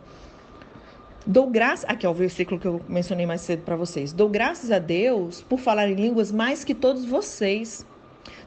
Dou 1.27 1.47
graças, 1.47 1.83
aqui 1.89 2.05
é 2.05 2.09
o 2.09 2.13
versículo 2.13 2.57
que 2.61 2.67
eu 2.67 2.79
mencionei 2.87 3.25
mais 3.25 3.41
cedo 3.41 3.63
para 3.63 3.75
vocês. 3.75 4.13
Dou 4.13 4.29
graças 4.29 4.71
a 4.71 4.79
Deus 4.79 5.41
por 5.41 5.59
falar 5.59 5.89
em 5.89 5.95
línguas 5.95 6.31
mais 6.31 6.63
que 6.63 6.73
todos 6.73 7.03
vocês 7.03 7.85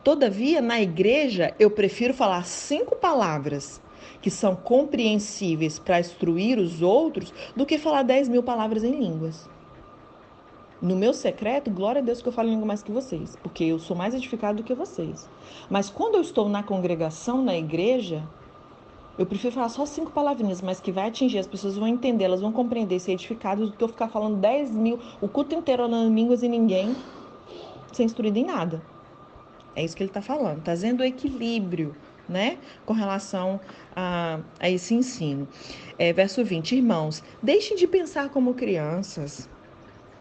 Todavia, 0.05 0.61
na 0.61 0.81
igreja, 0.81 1.55
eu 1.59 1.71
prefiro 1.71 2.15
falar 2.15 2.45
cinco 2.45 2.97
palavras 2.97 3.81
que 4.23 4.31
são 4.31 4.55
compreensíveis 4.55 5.79
para 5.79 6.01
instruir 6.01 6.59
os 6.59 6.83
outros 6.83 7.33
do 7.55 7.67
que 7.67 7.79
falar 7.79 8.03
dez 8.03 8.29
mil 8.29 8.43
palavras 8.43 8.85
em 8.85 8.99
línguas. 8.99 9.49
No 10.81 10.95
meu 10.95 11.13
secreto, 11.13 11.71
glória 11.71 12.01
a 12.01 12.05
Deus 12.05 12.23
que 12.23 12.29
eu 12.29 12.33
falo 12.33 12.49
língua 12.49 12.67
mais 12.67 12.83
que 12.83 12.93
vocês, 12.93 13.37
porque 13.43 13.65
eu 13.65 13.81
sou 13.81 13.97
mais 13.97 14.15
edificado 14.15 14.59
do 14.59 14.63
que 14.63 14.75
vocês. 14.75 15.29
Mas 15.69 15.91
quando 15.91 16.15
eu 16.15 16.21
estou 16.21 16.49
na 16.49 16.63
congregação, 16.63 17.43
na 17.43 17.57
igreja, 17.57 18.23
eu 19.19 19.27
prefiro 19.27 19.53
falar 19.53 19.69
só 19.71 19.85
cinco 19.85 20.13
palavrinhas, 20.13 20.63
mas 20.63 20.81
que 20.81 20.93
vai 20.93 21.09
atingir, 21.09 21.39
as 21.39 21.49
pessoas 21.49 21.77
vão 21.77 21.89
entender, 21.89 22.25
elas 22.25 22.41
vão 22.41 22.53
compreender, 22.53 23.01
ser 23.01 23.13
edificadas, 23.13 23.69
do 23.69 23.77
que 23.77 23.83
eu 23.83 23.89
ficar 23.89 24.09
falando 24.09 24.37
dez 24.37 24.71
mil, 24.71 25.01
o 25.21 25.29
culto 25.29 25.57
inteiro 25.57 25.85
em 25.87 26.15
línguas 26.15 26.45
e 26.45 26.49
ninguém 26.49 26.95
ser 27.93 28.05
instruído 28.05 28.37
em 28.37 28.45
nada. 28.45 28.81
É 29.75 29.85
isso 29.85 29.97
que 29.97 30.03
ele 30.03 30.11
está 30.11 30.23
falando, 30.23 30.63
trazendo 30.63 31.05
equilíbrio, 31.05 31.95
né, 32.29 32.59
com 32.85 32.93
relação 32.93 33.61
a, 33.97 34.41
a 34.61 34.69
esse 34.69 34.95
ensino. 34.95 35.49
É, 35.99 36.13
verso 36.13 36.45
20: 36.45 36.77
Irmãos, 36.77 37.23
deixem 37.43 37.77
de 37.77 37.87
pensar 37.87 38.29
como 38.29 38.55
crianças. 38.55 39.49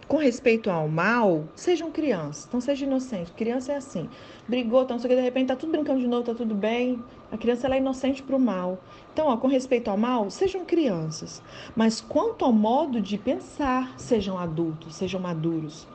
Com 0.08 0.16
respeito 0.16 0.70
ao 0.70 0.88
mal, 0.88 1.50
sejam 1.54 1.92
crianças, 1.92 2.46
então 2.48 2.62
sejam 2.62 2.88
inocentes. 2.88 3.34
Criança 3.36 3.74
é 3.74 3.76
assim, 3.76 4.10
brigou, 4.48 4.82
então, 4.84 4.96
de 4.96 5.16
repente 5.16 5.48
tá 5.48 5.56
tudo 5.58 5.74
brincando 5.74 6.00
de 6.00 6.08
novo, 6.08 6.24
tá 6.24 6.34
tudo 6.34 6.56
bem. 6.56 7.04
A 7.30 7.38
criança 7.38 7.68
ela 7.68 7.76
é 7.76 7.80
inocente 7.80 8.24
para 8.24 8.38
o 8.38 8.40
mal. 8.40 8.82
Então, 9.12 9.28
ó, 9.28 9.36
com 9.36 9.48
respeito 9.48 9.90
ao 9.90 9.98
mal, 9.98 10.30
sejam 10.30 10.64
crianças. 10.64 11.44
Mas 11.76 12.00
quanto 12.00 12.46
ao 12.46 12.54
modo 12.54 13.02
de 13.02 13.18
pensar, 13.18 14.00
sejam 14.00 14.38
adultos, 14.38 14.96
sejam 14.96 15.20
maduros. 15.20 15.86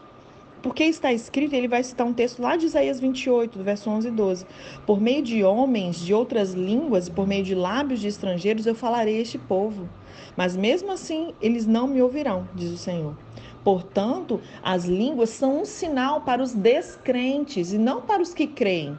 Porque 0.62 0.84
está 0.84 1.12
escrito, 1.12 1.54
ele 1.54 1.66
vai 1.66 1.82
citar 1.82 2.06
um 2.06 2.12
texto 2.12 2.40
lá 2.40 2.56
de 2.56 2.66
Isaías 2.66 3.00
28, 3.00 3.58
do 3.58 3.64
verso 3.64 3.90
11 3.90 4.06
e 4.06 4.10
12. 4.12 4.46
Por 4.86 5.00
meio 5.00 5.20
de 5.20 5.42
homens 5.42 5.98
de 5.98 6.14
outras 6.14 6.52
línguas, 6.52 7.08
por 7.08 7.26
meio 7.26 7.42
de 7.42 7.54
lábios 7.54 8.00
de 8.00 8.06
estrangeiros, 8.06 8.64
eu 8.64 8.74
falarei 8.74 9.18
a 9.18 9.20
este 9.22 9.38
povo. 9.38 9.88
Mas 10.36 10.56
mesmo 10.56 10.92
assim, 10.92 11.34
eles 11.42 11.66
não 11.66 11.88
me 11.88 12.00
ouvirão, 12.00 12.48
diz 12.54 12.70
o 12.70 12.76
Senhor. 12.76 13.16
Portanto, 13.64 14.40
as 14.62 14.84
línguas 14.84 15.30
são 15.30 15.62
um 15.62 15.64
sinal 15.64 16.20
para 16.20 16.42
os 16.42 16.52
descrentes 16.52 17.72
e 17.72 17.78
não 17.78 18.00
para 18.00 18.22
os 18.22 18.32
que 18.32 18.46
creem. 18.46 18.96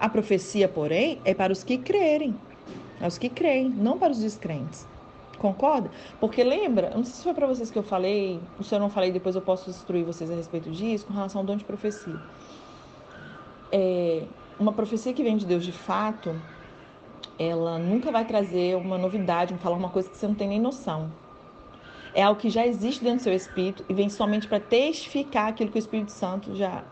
A 0.00 0.08
profecia, 0.08 0.68
porém, 0.68 1.18
é 1.24 1.34
para 1.34 1.52
os 1.52 1.62
que 1.62 1.76
crerem. 1.76 2.34
É 3.00 3.06
os 3.06 3.18
que 3.18 3.28
creem, 3.28 3.68
não 3.68 3.98
para 3.98 4.12
os 4.12 4.20
descrentes. 4.20 4.86
Concorda? 5.38 5.90
Porque 6.20 6.42
lembra, 6.42 6.90
não 6.94 7.04
sei 7.04 7.14
se 7.14 7.22
foi 7.22 7.34
para 7.34 7.46
vocês 7.46 7.70
que 7.70 7.78
eu 7.78 7.82
falei, 7.82 8.40
se 8.60 8.74
eu 8.74 8.80
não 8.80 8.90
falei, 8.90 9.12
depois 9.12 9.34
eu 9.34 9.42
posso 9.42 9.70
instruir 9.70 10.04
vocês 10.04 10.30
a 10.30 10.34
respeito 10.34 10.70
disso, 10.70 11.06
com 11.06 11.12
relação 11.12 11.40
ao 11.40 11.46
dom 11.46 11.56
de 11.56 11.64
profecia. 11.64 12.20
É, 13.70 14.24
uma 14.58 14.72
profecia 14.72 15.12
que 15.12 15.22
vem 15.22 15.36
de 15.36 15.46
Deus 15.46 15.64
de 15.64 15.72
fato, 15.72 16.34
ela 17.38 17.78
nunca 17.78 18.10
vai 18.10 18.24
trazer 18.24 18.76
uma 18.76 18.98
novidade, 18.98 19.54
falar 19.58 19.76
uma 19.76 19.90
coisa 19.90 20.08
que 20.08 20.16
você 20.16 20.26
não 20.26 20.34
tem 20.34 20.48
nem 20.48 20.60
noção. 20.60 21.10
É 22.14 22.22
algo 22.22 22.40
que 22.40 22.50
já 22.50 22.66
existe 22.66 23.04
dentro 23.04 23.18
do 23.18 23.22
seu 23.22 23.34
espírito 23.34 23.84
e 23.88 23.94
vem 23.94 24.08
somente 24.08 24.48
para 24.48 24.58
testificar 24.58 25.48
aquilo 25.48 25.70
que 25.70 25.78
o 25.78 25.78
Espírito 25.78 26.10
Santo 26.10 26.54
já 26.56 26.84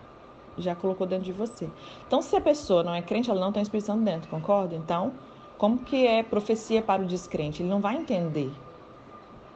já 0.59 0.75
colocou 0.75 1.07
dentro 1.07 1.25
de 1.25 1.33
você. 1.33 1.69
Então, 2.07 2.23
se 2.23 2.35
a 2.35 2.41
pessoa 2.41 2.83
não 2.83 2.95
é 2.95 3.03
crente, 3.03 3.31
ela 3.31 3.41
não 3.41 3.53
tem 3.53 3.61
o 3.61 3.65
Espírito 3.65 3.87
Santo 3.87 4.03
dentro, 4.03 4.31
concorda? 4.31 4.75
Então, 4.75 5.13
como 5.59 5.79
que 5.79 6.07
é 6.07 6.23
profecia 6.23 6.83
para 6.83 7.03
o 7.03 7.07
descrente? 7.07 7.63
Ele 7.63 7.69
não 7.69 7.81
vai 7.81 7.97
entender. 7.97 8.53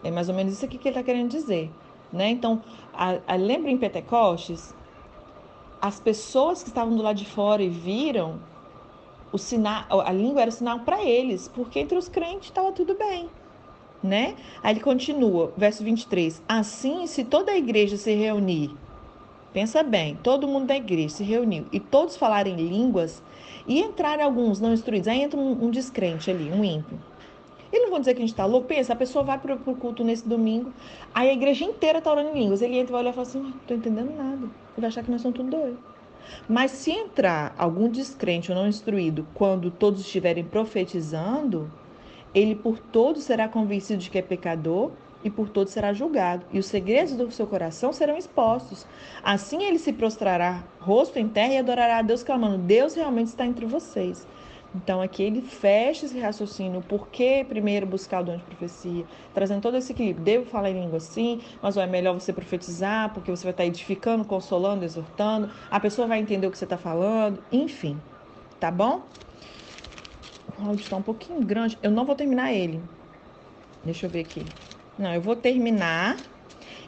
É 0.02 0.10
mais 0.10 0.28
ou 0.28 0.34
menos 0.34 0.54
isso 0.54 0.64
aqui 0.64 0.78
que 0.78 0.88
ele 0.88 0.98
está 0.98 1.04
querendo 1.04 1.30
dizer. 1.30 1.70
Né? 2.12 2.30
Então, 2.30 2.62
a, 2.92 3.18
a, 3.26 3.36
lembra 3.36 3.70
em 3.70 3.76
Pentecostes? 3.76 4.74
As 5.80 6.00
pessoas 6.00 6.62
que 6.62 6.68
estavam 6.68 6.96
do 6.96 7.02
lado 7.02 7.16
de 7.16 7.26
fora 7.26 7.62
e 7.62 7.68
viram 7.68 8.40
o 9.32 9.38
sinal, 9.38 9.84
a 9.90 10.12
língua 10.12 10.42
era 10.42 10.50
sinal 10.50 10.80
para 10.80 11.04
eles, 11.04 11.48
porque 11.48 11.78
entre 11.78 11.96
os 11.96 12.08
crentes 12.08 12.48
estava 12.48 12.72
tudo 12.72 12.94
bem. 12.94 13.28
Né? 14.02 14.34
Aí 14.62 14.72
ele 14.72 14.80
continua, 14.80 15.52
verso 15.56 15.84
23. 15.84 16.42
Assim, 16.48 17.06
se 17.06 17.24
toda 17.24 17.52
a 17.52 17.56
igreja 17.56 17.96
se 17.96 18.14
reunir, 18.14 18.74
pensa 19.52 19.82
bem, 19.82 20.16
todo 20.22 20.48
mundo 20.48 20.66
da 20.66 20.76
igreja 20.76 21.16
se 21.16 21.24
reuniu 21.24 21.66
e 21.72 21.80
todos 21.80 22.16
falarem 22.16 22.56
línguas, 22.56 23.22
e 23.66 23.78
entrar 23.78 24.20
alguns 24.20 24.60
não 24.60 24.72
instruídos, 24.72 25.08
aí 25.08 25.22
entra 25.22 25.38
um, 25.38 25.66
um 25.66 25.70
descrente 25.70 26.30
ali, 26.30 26.50
um 26.50 26.64
ímpio. 26.64 26.98
Eles 27.72 27.84
não 27.84 27.90
vão 27.90 28.00
dizer 28.00 28.14
que 28.14 28.18
a 28.18 28.22
gente 28.22 28.32
está 28.32 28.44
louco. 28.44 28.66
Pensa, 28.66 28.92
a 28.92 28.96
pessoa 28.96 29.24
vai 29.24 29.38
para 29.38 29.54
o 29.54 29.76
culto 29.76 30.02
nesse 30.02 30.28
domingo, 30.28 30.72
aí 31.14 31.30
a 31.30 31.32
igreja 31.32 31.64
inteira 31.64 31.98
está 31.98 32.10
orando 32.10 32.30
em 32.30 32.40
línguas. 32.40 32.62
Ele 32.62 32.78
entra 32.78 32.90
e 32.90 32.92
vai 32.92 33.00
olhar 33.02 33.10
e 33.10 33.14
fala 33.14 33.26
assim: 33.26 33.40
não 33.40 33.50
estou 33.50 33.76
entendendo 33.76 34.16
nada. 34.16 34.42
Ele 34.42 34.50
vai 34.76 34.88
achar 34.88 35.04
que 35.04 35.10
nós 35.10 35.20
somos 35.20 35.36
tudo 35.36 35.50
doidos. 35.50 35.78
Mas 36.48 36.72
se 36.72 36.90
entrar 36.90 37.54
algum 37.56 37.88
descrente 37.88 38.50
ou 38.50 38.58
não 38.58 38.66
instruído 38.66 39.26
quando 39.34 39.70
todos 39.70 40.00
estiverem 40.00 40.44
profetizando, 40.44 41.70
ele 42.34 42.54
por 42.54 42.78
todos 42.78 43.22
será 43.22 43.48
convencido 43.48 44.00
de 44.00 44.10
que 44.10 44.18
é 44.18 44.22
pecador 44.22 44.90
e 45.22 45.30
por 45.30 45.48
todos 45.48 45.72
será 45.72 45.92
julgado, 45.92 46.46
e 46.52 46.59
os 46.59 46.66
segredos 46.66 47.14
do 47.14 47.30
seu 47.30 47.46
coração 47.46 47.92
serão 47.92 48.16
expostos. 48.16 48.87
Assim 49.22 49.64
ele 49.64 49.78
se 49.78 49.92
prostrará 49.92 50.64
rosto 50.78 51.18
em 51.18 51.28
terra 51.28 51.54
e 51.54 51.59
adorará 51.59 51.98
a 51.98 52.02
Deus, 52.02 52.22
clamando: 52.22 52.59
Deus 52.59 52.94
realmente 52.94 53.28
está 53.28 53.46
entre 53.46 53.66
vocês. 53.66 54.26
Então 54.74 55.02
aqui 55.02 55.22
ele 55.22 55.42
fecha 55.42 56.06
esse 56.06 56.18
raciocínio, 56.18 56.80
por 56.83 57.09
que 57.09 57.44
primeiro 57.44 57.87
buscar 57.87 58.20
o 58.20 58.24
dom 58.24 58.37
de 58.37 58.44
profecia, 58.44 59.04
trazendo 59.35 59.61
todo 59.61 59.76
esse 59.76 59.92
equilíbrio. 59.92 60.24
Devo 60.24 60.46
falar 60.46 60.70
em 60.70 60.80
língua 60.80 61.00
sim, 61.00 61.40
mas 61.61 61.76
é 61.76 61.87
melhor 61.87 62.14
você 62.14 62.33
profetizar, 62.33 63.12
porque 63.12 63.30
você 63.30 63.42
vai 63.42 63.50
estar 63.50 63.66
edificando, 63.66 64.24
consolando, 64.24 64.85
exortando, 64.85 65.50
a 65.68 65.80
pessoa 65.80 66.06
vai 66.06 66.20
entender 66.20 66.46
o 66.46 66.50
que 66.52 66.59
você 66.59 66.64
está 66.64 66.78
falando, 66.78 67.42
enfim, 67.50 68.00
tá 68.61 68.70
bom? 68.70 69.02
O 70.56 70.68
áudio 70.68 70.85
está 70.85 70.96
um 70.96 71.02
pouquinho 71.02 71.40
grande, 71.40 71.76
eu 71.83 71.90
não 71.90 72.04
vou 72.04 72.14
terminar 72.14 72.52
ele. 72.52 72.80
Deixa 73.85 74.06
eu 74.06 74.11
ver 74.11 74.20
aqui. 74.20 74.44
Não, 75.00 75.14
eu 75.14 75.20
vou 75.22 75.34
terminar 75.34 76.18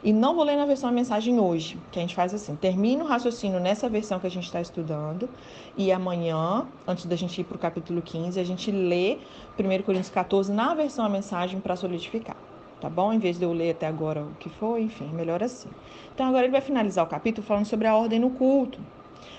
e 0.03 0.13
não 0.13 0.35
vou 0.35 0.43
ler 0.43 0.55
na 0.55 0.67
versão 0.67 0.87
a 0.87 0.91
mensagem 0.91 1.39
hoje, 1.39 1.79
que 1.91 1.97
a 1.97 2.01
gente 2.03 2.13
faz 2.13 2.31
assim: 2.31 2.55
termina 2.55 3.03
o 3.03 3.07
raciocínio 3.07 3.59
nessa 3.59 3.89
versão 3.89 4.19
que 4.19 4.27
a 4.27 4.29
gente 4.29 4.45
está 4.45 4.61
estudando, 4.61 5.27
e 5.75 5.91
amanhã, 5.91 6.67
antes 6.87 7.07
da 7.07 7.15
gente 7.15 7.41
ir 7.41 7.43
para 7.43 7.55
o 7.55 7.59
capítulo 7.59 8.03
15, 8.03 8.39
a 8.39 8.43
gente 8.43 8.69
lê 8.69 9.17
1 9.57 9.81
Coríntios 9.81 10.11
14 10.11 10.53
na 10.53 10.75
versão 10.75 11.03
a 11.03 11.09
mensagem 11.09 11.59
para 11.59 11.75
solidificar. 11.75 12.37
Tá 12.79 12.87
bom? 12.87 13.11
Em 13.11 13.17
vez 13.17 13.39
de 13.39 13.45
eu 13.45 13.51
ler 13.51 13.71
até 13.71 13.87
agora 13.87 14.21
o 14.21 14.35
que 14.35 14.47
foi, 14.47 14.83
enfim, 14.83 15.07
melhor 15.07 15.41
assim. 15.41 15.69
Então 16.13 16.27
agora 16.27 16.43
ele 16.43 16.51
vai 16.51 16.61
finalizar 16.61 17.03
o 17.03 17.09
capítulo 17.09 17.47
falando 17.47 17.65
sobre 17.65 17.87
a 17.87 17.95
ordem 17.95 18.19
no 18.19 18.29
culto. 18.29 18.79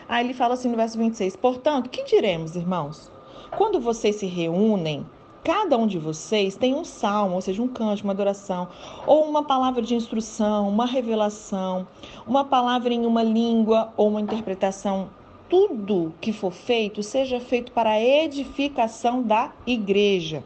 Aí 0.08 0.26
ele 0.26 0.34
fala 0.34 0.54
assim 0.54 0.68
no 0.68 0.76
verso 0.76 0.98
26: 0.98 1.36
Portanto, 1.36 1.88
que 1.90 2.02
diremos, 2.02 2.56
irmãos? 2.56 3.12
Quando 3.56 3.78
vocês 3.78 4.16
se 4.16 4.26
reúnem, 4.26 5.06
Cada 5.44 5.76
um 5.76 5.86
de 5.86 5.98
vocês 5.98 6.56
tem 6.56 6.74
um 6.74 6.84
salmo, 6.84 7.34
ou 7.34 7.40
seja, 7.42 7.60
um 7.60 7.68
canto, 7.68 8.02
uma 8.02 8.14
adoração, 8.14 8.66
ou 9.06 9.24
uma 9.26 9.44
palavra 9.44 9.82
de 9.82 9.94
instrução, 9.94 10.66
uma 10.66 10.86
revelação, 10.86 11.86
uma 12.26 12.46
palavra 12.46 12.94
em 12.94 13.04
uma 13.04 13.22
língua 13.22 13.92
ou 13.94 14.08
uma 14.08 14.22
interpretação. 14.22 15.10
Tudo 15.46 16.14
que 16.18 16.32
for 16.32 16.50
feito 16.50 17.02
seja 17.02 17.38
feito 17.40 17.72
para 17.72 17.90
a 17.90 18.00
edificação 18.00 19.22
da 19.22 19.52
igreja. 19.66 20.42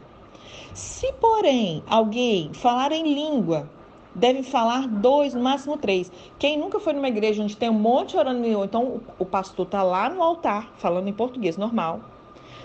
Se, 0.73 1.13
porém, 1.13 1.81
alguém 1.89 2.51
falar 2.53 2.91
em 2.91 3.13
língua, 3.13 3.69
deve 4.13 4.43
falar 4.43 4.85
dois, 4.85 5.33
no 5.33 5.41
máximo 5.41 5.77
três. 5.77 6.11
Quem 6.37 6.57
nunca 6.57 6.77
foi 6.77 6.91
numa 6.91 7.07
igreja 7.07 7.41
onde 7.41 7.55
tem 7.55 7.69
um 7.69 7.79
monte 7.79 8.17
orando, 8.17 8.45
então 8.45 8.99
o 9.17 9.23
pastor 9.23 9.65
está 9.65 9.81
lá 9.81 10.09
no 10.09 10.21
altar 10.21 10.73
falando 10.77 11.07
em 11.07 11.13
português 11.13 11.55
normal 11.55 12.01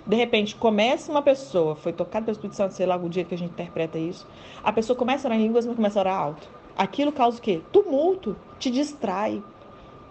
de 0.06 0.16
repente 0.16 0.54
começa 0.54 1.10
uma 1.10 1.22
pessoa, 1.22 1.74
foi 1.74 1.92
tocada 1.92 2.26
pelo 2.26 2.34
Espírito 2.34 2.56
Santo, 2.56 2.74
sei 2.74 2.84
lá 2.84 2.96
o 2.96 3.08
dia 3.08 3.24
que 3.24 3.34
a 3.34 3.38
gente 3.38 3.52
interpreta 3.52 3.98
isso, 3.98 4.26
a 4.62 4.72
pessoa 4.72 4.96
começa 4.96 5.26
a 5.26 5.30
orar 5.30 5.40
em 5.40 5.44
línguas, 5.44 5.66
mas 5.66 5.76
começa 5.76 5.98
a 5.98 6.02
orar 6.02 6.20
alto. 6.20 6.48
Aquilo 6.76 7.12
causa 7.12 7.38
o 7.38 7.40
quê? 7.40 7.62
Tumulto, 7.72 8.36
te 8.58 8.70
distrai. 8.70 9.42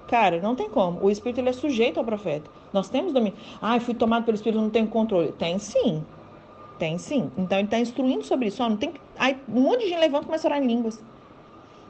Cara, 0.08 0.41
não 0.41 0.56
tem 0.56 0.69
como. 0.69 1.03
O 1.03 1.12
Espírito 1.12 1.39
ele 1.39 1.49
é 1.49 1.53
sujeito 1.53 1.99
ao 1.99 2.06
profeta. 2.06 2.49
Nós 2.71 2.89
temos 2.89 3.13
domínio. 3.13 3.38
Ah, 3.62 3.79
fui 3.79 3.93
tomado 3.93 4.23
pelo 4.23 4.36
Espírito, 4.36 4.62
não 4.62 4.69
tenho 4.69 4.88
controle. 4.88 5.32
Tem 5.34 5.60
sim. 5.60 6.03
Tem 6.79 6.97
sim. 6.97 7.29
Então 7.38 7.58
ele 7.58 7.67
está 7.67 7.79
instruindo 7.79 8.23
sobre 8.23 8.47
isso. 8.47 8.63
Ó, 8.63 8.69
não 8.69 8.77
tem... 8.77 8.93
Aí 9.17 9.38
um 9.47 9.62
monte 9.62 9.82
de 9.82 9.89
gente 9.89 9.99
levanta 9.99 10.23
e 10.23 10.25
começa 10.27 10.47
a 10.47 10.49
orar 10.49 10.63
em 10.63 10.67
línguas. 10.67 11.03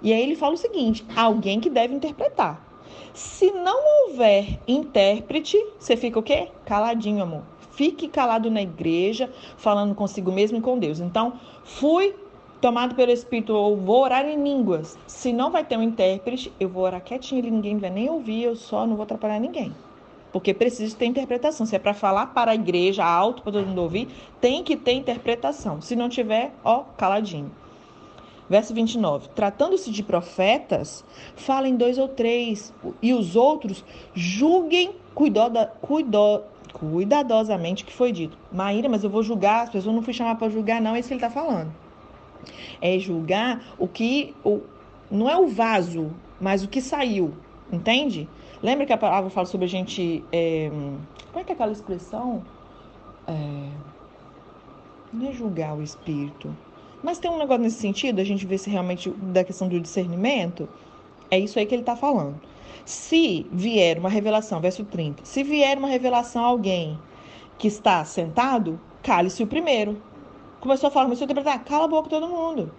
E 0.02 0.12
aí 0.12 0.22
ele 0.22 0.36
fala 0.36 0.56
o 0.56 0.58
seguinte: 0.58 1.06
alguém 1.16 1.60
que 1.60 1.70
deve 1.70 1.94
interpretar. 1.94 2.66
Se 3.14 3.52
não 3.52 4.08
houver 4.08 4.60
intérprete, 4.68 5.58
você 5.80 5.96
fica 5.96 6.20
o 6.20 6.24
quê? 6.24 6.50
Caladinho, 6.66 7.24
amor 7.24 7.53
fique 7.76 8.08
calado 8.08 8.50
na 8.50 8.62
igreja, 8.62 9.30
falando 9.58 9.96
consigo 9.96 10.32
mesmo 10.32 10.58
e 10.58 10.62
com 10.62 10.78
Deus. 10.78 11.00
Então, 11.00 11.34
fui 11.64 12.16
tomado 12.62 12.96
pelo 12.96 13.12
Espírito, 13.12 13.54
ou 13.54 13.76
vou 13.76 14.04
orar 14.04 14.26
em 14.26 14.42
línguas. 14.42 14.98
Se 15.06 15.34
não 15.34 15.52
vai 15.52 15.66
ter 15.66 15.78
um 15.78 15.84
intérprete, 15.84 16.52
eu 16.60 16.70
vou 16.70 16.84
orar 16.84 17.02
quietinho, 17.02 17.44
ninguém 17.44 17.78
vai 17.78 17.90
nem 17.90 18.10
ouvir, 18.10 18.44
eu 18.44 18.56
só 18.56 18.88
não 18.88 18.96
vou 18.96 19.04
atrapalhar 19.04 19.40
ninguém. 19.40 19.76
Porque 20.32 20.54
precisa 20.54 20.96
ter 20.96 21.06
interpretação. 21.06 21.66
Se 21.66 21.76
é 21.76 21.80
para 21.80 21.94
falar 21.94 22.28
para 22.28 22.52
a 22.52 22.56
igreja 22.56 23.04
alto, 23.04 23.44
para 23.44 23.52
todo 23.52 23.68
mundo 23.68 23.82
ouvir, 23.82 24.08
tem 24.40 24.64
que 24.64 24.76
ter 24.76 24.94
interpretação. 24.94 25.82
Se 25.82 25.96
não 25.96 26.08
tiver, 26.10 26.54
ó, 26.64 26.86
caladinho. 26.98 27.52
Verso 28.50 28.74
29. 28.74 29.30
Tratando-se 29.30 29.92
de 29.92 30.02
profetas, 30.02 31.04
falem 31.36 31.76
dois 31.76 31.98
ou 31.98 32.08
três, 32.08 32.74
e 33.02 33.14
os 33.14 33.36
outros 33.36 33.84
julguem 34.14 34.96
cuidosa, 35.14 35.66
cuidó, 35.82 36.42
cuidadosamente 36.74 37.84
o 37.84 37.88
que 37.88 37.94
foi 37.94 38.12
dito. 38.12 38.38
Maíra, 38.52 38.90
mas 38.90 39.04
eu 39.04 39.10
vou 39.10 39.24
julgar, 39.24 39.64
as 39.64 39.70
pessoas 39.70 39.96
não 39.96 40.02
fui 40.02 40.14
chamar 40.14 40.36
para 40.36 40.50
julgar, 40.50 40.82
não, 40.82 40.96
é 40.96 41.00
isso 41.00 41.08
que 41.08 41.14
ele 41.14 41.24
está 41.24 41.30
falando. 41.30 41.72
É 42.82 43.00
julgar 43.00 43.64
o 43.78 43.88
que. 43.88 44.36
O, 44.44 44.62
não 45.10 45.30
é 45.30 45.38
o 45.38 45.48
vaso, 45.48 46.12
mas 46.42 46.64
o 46.64 46.68
que 46.68 46.82
saiu. 46.82 47.34
Entende? 47.72 48.28
Lembra 48.62 48.86
que 48.86 48.94
a 48.94 48.98
palavra 48.98 49.30
fala 49.30 49.46
sobre 49.46 49.66
a 49.66 49.70
gente. 49.70 50.24
É, 50.32 50.70
como 51.32 51.40
é 51.40 51.44
que 51.44 51.52
é 51.52 51.56
aquela 51.56 51.72
expressão? 51.72 52.44
É, 53.28 53.70
não 55.14 55.30
é 55.30 55.32
julgar 55.32 55.78
o 55.78 55.82
espírito. 55.82 56.56
Mas 57.02 57.20
tem 57.20 57.30
um 57.30 57.38
negócio 57.38 57.64
nesse 57.64 57.80
sentido, 57.80 58.20
a 58.20 58.24
gente 58.24 58.46
vê 58.46 58.58
se 58.58 58.70
realmente 58.70 59.10
da 59.10 59.44
questão 59.44 59.68
do 59.68 59.80
discernimento. 59.80 60.68
É 61.30 61.38
isso 61.38 61.60
aí 61.60 61.66
que 61.66 61.76
ele 61.76 61.82
está 61.82 61.96
falando. 61.96 62.40
Se 62.86 63.48
vier 63.52 63.98
uma 63.98 64.10
revelação, 64.10 64.60
verso 64.60 64.84
30, 64.84 65.24
se 65.24 65.42
vier 65.42 65.78
uma 65.78 65.88
revelação 65.88 66.44
a 66.44 66.48
alguém 66.48 67.00
que 67.58 67.68
está 67.68 68.04
sentado, 68.04 68.80
cale-se 69.02 69.42
o 69.42 69.48
primeiro. 69.48 70.02
Começou 70.60 70.88
a 70.88 70.92
falar, 70.92 71.06
começou 71.06 71.24
a 71.24 71.26
interpretar, 71.26 71.64
cala 71.64 71.86
a 71.86 71.88
boca 71.88 72.10
todo 72.10 72.28
mundo. 72.28 72.72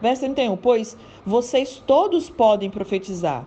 Verso 0.00 0.22
31, 0.22 0.56
pois 0.56 0.96
vocês 1.24 1.82
todos 1.86 2.28
podem 2.28 2.68
profetizar, 2.68 3.46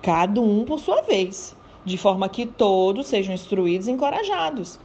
cada 0.00 0.40
um 0.40 0.64
por 0.64 0.80
sua 0.80 1.02
vez, 1.02 1.54
de 1.84 1.98
forma 1.98 2.28
que 2.30 2.46
todos 2.46 3.06
sejam 3.06 3.34
instruídos 3.34 3.88
e 3.88 3.90
encorajados. 3.90 4.80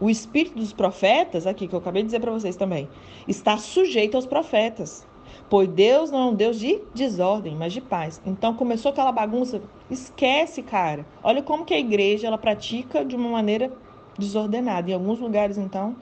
O 0.00 0.10
espírito 0.10 0.58
dos 0.58 0.72
profetas, 0.72 1.46
aqui 1.46 1.68
que 1.68 1.74
eu 1.74 1.78
acabei 1.78 2.02
de 2.02 2.06
dizer 2.06 2.20
para 2.20 2.32
vocês 2.32 2.56
também, 2.56 2.88
está 3.26 3.56
sujeito 3.56 4.16
aos 4.16 4.26
profetas. 4.26 5.06
Pois 5.48 5.68
Deus 5.68 6.10
não 6.10 6.18
é 6.20 6.24
um 6.26 6.34
Deus 6.34 6.58
de 6.58 6.80
desordem, 6.94 7.54
mas 7.54 7.72
de 7.72 7.80
paz. 7.80 8.20
Então 8.26 8.54
começou 8.54 8.90
aquela 8.90 9.12
bagunça, 9.12 9.62
esquece, 9.90 10.62
cara. 10.62 11.06
Olha 11.22 11.42
como 11.42 11.64
que 11.64 11.74
a 11.74 11.78
igreja 11.78 12.26
ela 12.26 12.38
pratica 12.38 13.04
de 13.04 13.14
uma 13.14 13.28
maneira 13.28 13.70
desordenada. 14.18 14.90
Em 14.90 14.94
alguns 14.94 15.18
lugares, 15.18 15.58
então, 15.58 15.94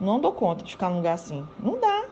não 0.00 0.20
dou 0.20 0.32
conta 0.32 0.64
de 0.64 0.72
ficar 0.72 0.90
num 0.90 0.96
lugar 0.96 1.14
assim. 1.14 1.44
Não 1.58 1.80
dá, 1.80 2.04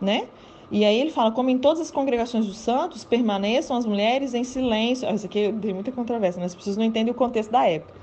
né? 0.00 0.28
E 0.70 0.84
aí 0.84 1.00
ele 1.00 1.10
fala, 1.10 1.32
como 1.32 1.48
em 1.48 1.58
todas 1.58 1.80
as 1.80 1.90
congregações 1.90 2.46
dos 2.46 2.58
santos, 2.58 3.02
permaneçam 3.02 3.76
as 3.76 3.86
mulheres 3.86 4.34
em 4.34 4.44
silêncio. 4.44 5.08
Isso 5.14 5.24
aqui 5.24 5.54
tem 5.62 5.72
muita 5.72 5.90
controvérsia, 5.90 6.40
né? 6.40 6.46
as 6.46 6.54
pessoas 6.54 6.76
não 6.76 6.84
entendem 6.84 7.10
o 7.10 7.14
contexto 7.14 7.50
da 7.50 7.66
época 7.66 7.98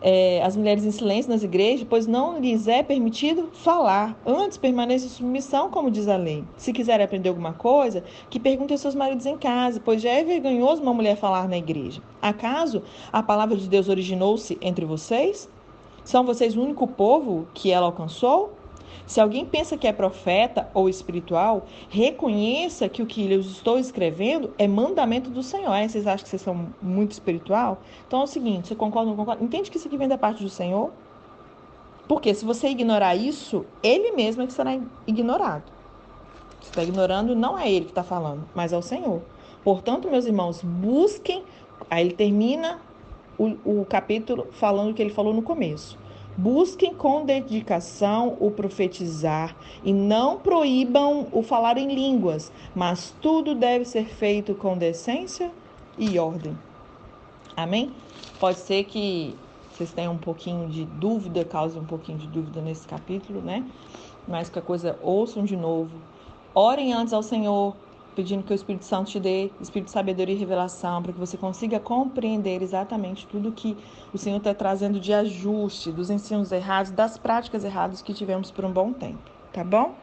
é, 0.00 0.42
as 0.42 0.56
mulheres 0.56 0.84
em 0.84 0.90
silêncio 0.90 1.30
nas 1.30 1.42
igrejas, 1.42 1.86
pois 1.88 2.06
não 2.06 2.38
lhes 2.38 2.68
é 2.68 2.82
permitido 2.82 3.50
falar. 3.52 4.18
Antes 4.26 4.58
permaneça 4.58 5.06
em 5.06 5.08
submissão, 5.08 5.70
como 5.70 5.90
diz 5.90 6.08
a 6.08 6.16
lei. 6.16 6.44
Se 6.56 6.72
quiserem 6.72 7.04
aprender 7.04 7.28
alguma 7.28 7.52
coisa, 7.52 8.04
que 8.30 8.38
perguntem 8.38 8.74
aos 8.74 8.80
seus 8.80 8.94
maridos 8.94 9.26
em 9.26 9.36
casa, 9.36 9.80
pois 9.84 10.02
já 10.02 10.10
é 10.10 10.24
vergonhoso 10.24 10.82
uma 10.82 10.94
mulher 10.94 11.16
falar 11.16 11.48
na 11.48 11.56
igreja. 11.56 12.00
Acaso 12.20 12.82
a 13.12 13.22
palavra 13.22 13.56
de 13.56 13.68
Deus 13.68 13.88
originou-se 13.88 14.58
entre 14.60 14.84
vocês? 14.84 15.48
São 16.04 16.24
vocês 16.24 16.56
o 16.56 16.62
único 16.62 16.86
povo 16.86 17.48
que 17.52 17.70
ela 17.72 17.86
alcançou? 17.86 18.52
Se 19.06 19.20
alguém 19.20 19.46
pensa 19.46 19.76
que 19.76 19.86
é 19.86 19.92
profeta 19.92 20.68
ou 20.74 20.88
espiritual, 20.88 21.66
reconheça 21.88 22.88
que 22.88 23.02
o 23.02 23.06
que 23.06 23.32
eu 23.32 23.40
estou 23.40 23.78
escrevendo 23.78 24.52
é 24.58 24.66
mandamento 24.66 25.30
do 25.30 25.44
Senhor. 25.44 25.70
Aí 25.70 25.88
vocês 25.88 26.06
acham 26.06 26.24
que 26.24 26.28
vocês 26.28 26.42
são 26.42 26.68
muito 26.82 27.12
espiritual? 27.12 27.78
Então 28.06 28.20
é 28.20 28.24
o 28.24 28.26
seguinte, 28.26 28.68
você 28.68 28.74
concorda 28.74 29.10
ou 29.10 29.16
não 29.16 29.24
concorda? 29.24 29.44
Entende 29.44 29.70
que 29.70 29.76
isso 29.76 29.86
aqui 29.86 29.96
vem 29.96 30.08
da 30.08 30.18
parte 30.18 30.42
do 30.42 30.50
Senhor? 30.50 30.90
Porque 32.08 32.34
se 32.34 32.44
você 32.44 32.68
ignorar 32.68 33.14
isso, 33.14 33.64
ele 33.82 34.12
mesmo 34.12 34.42
é 34.42 34.46
que 34.46 34.52
será 34.52 34.76
ignorado. 35.06 35.64
Você 36.60 36.70
está 36.70 36.82
ignorando, 36.82 37.34
não 37.36 37.56
é 37.56 37.70
ele 37.70 37.84
que 37.84 37.92
está 37.92 38.02
falando, 38.02 38.44
mas 38.54 38.72
é 38.72 38.76
o 38.76 38.82
Senhor. 38.82 39.22
Portanto, 39.62 40.10
meus 40.10 40.26
irmãos, 40.26 40.62
busquem. 40.62 41.44
Aí 41.88 42.04
ele 42.04 42.14
termina 42.14 42.80
o, 43.38 43.80
o 43.80 43.84
capítulo 43.84 44.48
falando 44.52 44.90
o 44.90 44.94
que 44.94 45.02
ele 45.02 45.12
falou 45.12 45.32
no 45.32 45.42
começo. 45.42 45.98
Busquem 46.36 46.94
com 46.94 47.24
dedicação 47.24 48.36
o 48.38 48.50
profetizar 48.50 49.56
e 49.82 49.92
não 49.92 50.38
proíbam 50.38 51.26
o 51.32 51.42
falar 51.42 51.78
em 51.78 51.94
línguas, 51.94 52.52
mas 52.74 53.14
tudo 53.22 53.54
deve 53.54 53.86
ser 53.86 54.04
feito 54.04 54.54
com 54.54 54.76
decência 54.76 55.50
e 55.98 56.18
ordem. 56.18 56.56
Amém? 57.56 57.90
Pode 58.38 58.58
ser 58.58 58.84
que 58.84 59.34
vocês 59.72 59.92
tenham 59.92 60.12
um 60.12 60.18
pouquinho 60.18 60.68
de 60.68 60.84
dúvida, 60.84 61.42
cause 61.42 61.78
um 61.78 61.84
pouquinho 61.84 62.18
de 62.18 62.26
dúvida 62.26 62.60
nesse 62.60 62.86
capítulo, 62.86 63.40
né? 63.40 63.64
Mas 64.28 64.50
que 64.50 64.58
a 64.58 64.62
coisa 64.62 64.98
ouçam 65.02 65.42
de 65.42 65.56
novo. 65.56 65.92
Orem 66.54 66.92
antes 66.92 67.14
ao 67.14 67.22
Senhor, 67.22 67.74
pedindo 68.16 68.42
que 68.42 68.52
o 68.52 68.54
Espírito 68.54 68.86
Santo 68.86 69.10
te 69.10 69.20
dê 69.20 69.50
espírito 69.60 69.86
de 69.86 69.92
sabedoria 69.92 70.34
e 70.34 70.38
revelação, 70.38 71.02
para 71.02 71.12
que 71.12 71.18
você 71.18 71.36
consiga 71.36 71.78
compreender 71.78 72.62
exatamente 72.62 73.26
tudo 73.26 73.52
que 73.52 73.76
o 74.12 74.18
Senhor 74.18 74.38
está 74.38 74.54
trazendo 74.54 74.98
de 74.98 75.12
ajuste 75.12 75.92
dos 75.92 76.08
ensinos 76.08 76.50
errados, 76.50 76.90
das 76.90 77.18
práticas 77.18 77.62
erradas 77.62 78.00
que 78.00 78.14
tivemos 78.14 78.50
por 78.50 78.64
um 78.64 78.72
bom 78.72 78.92
tempo, 78.92 79.30
tá 79.52 79.62
bom? 79.62 79.94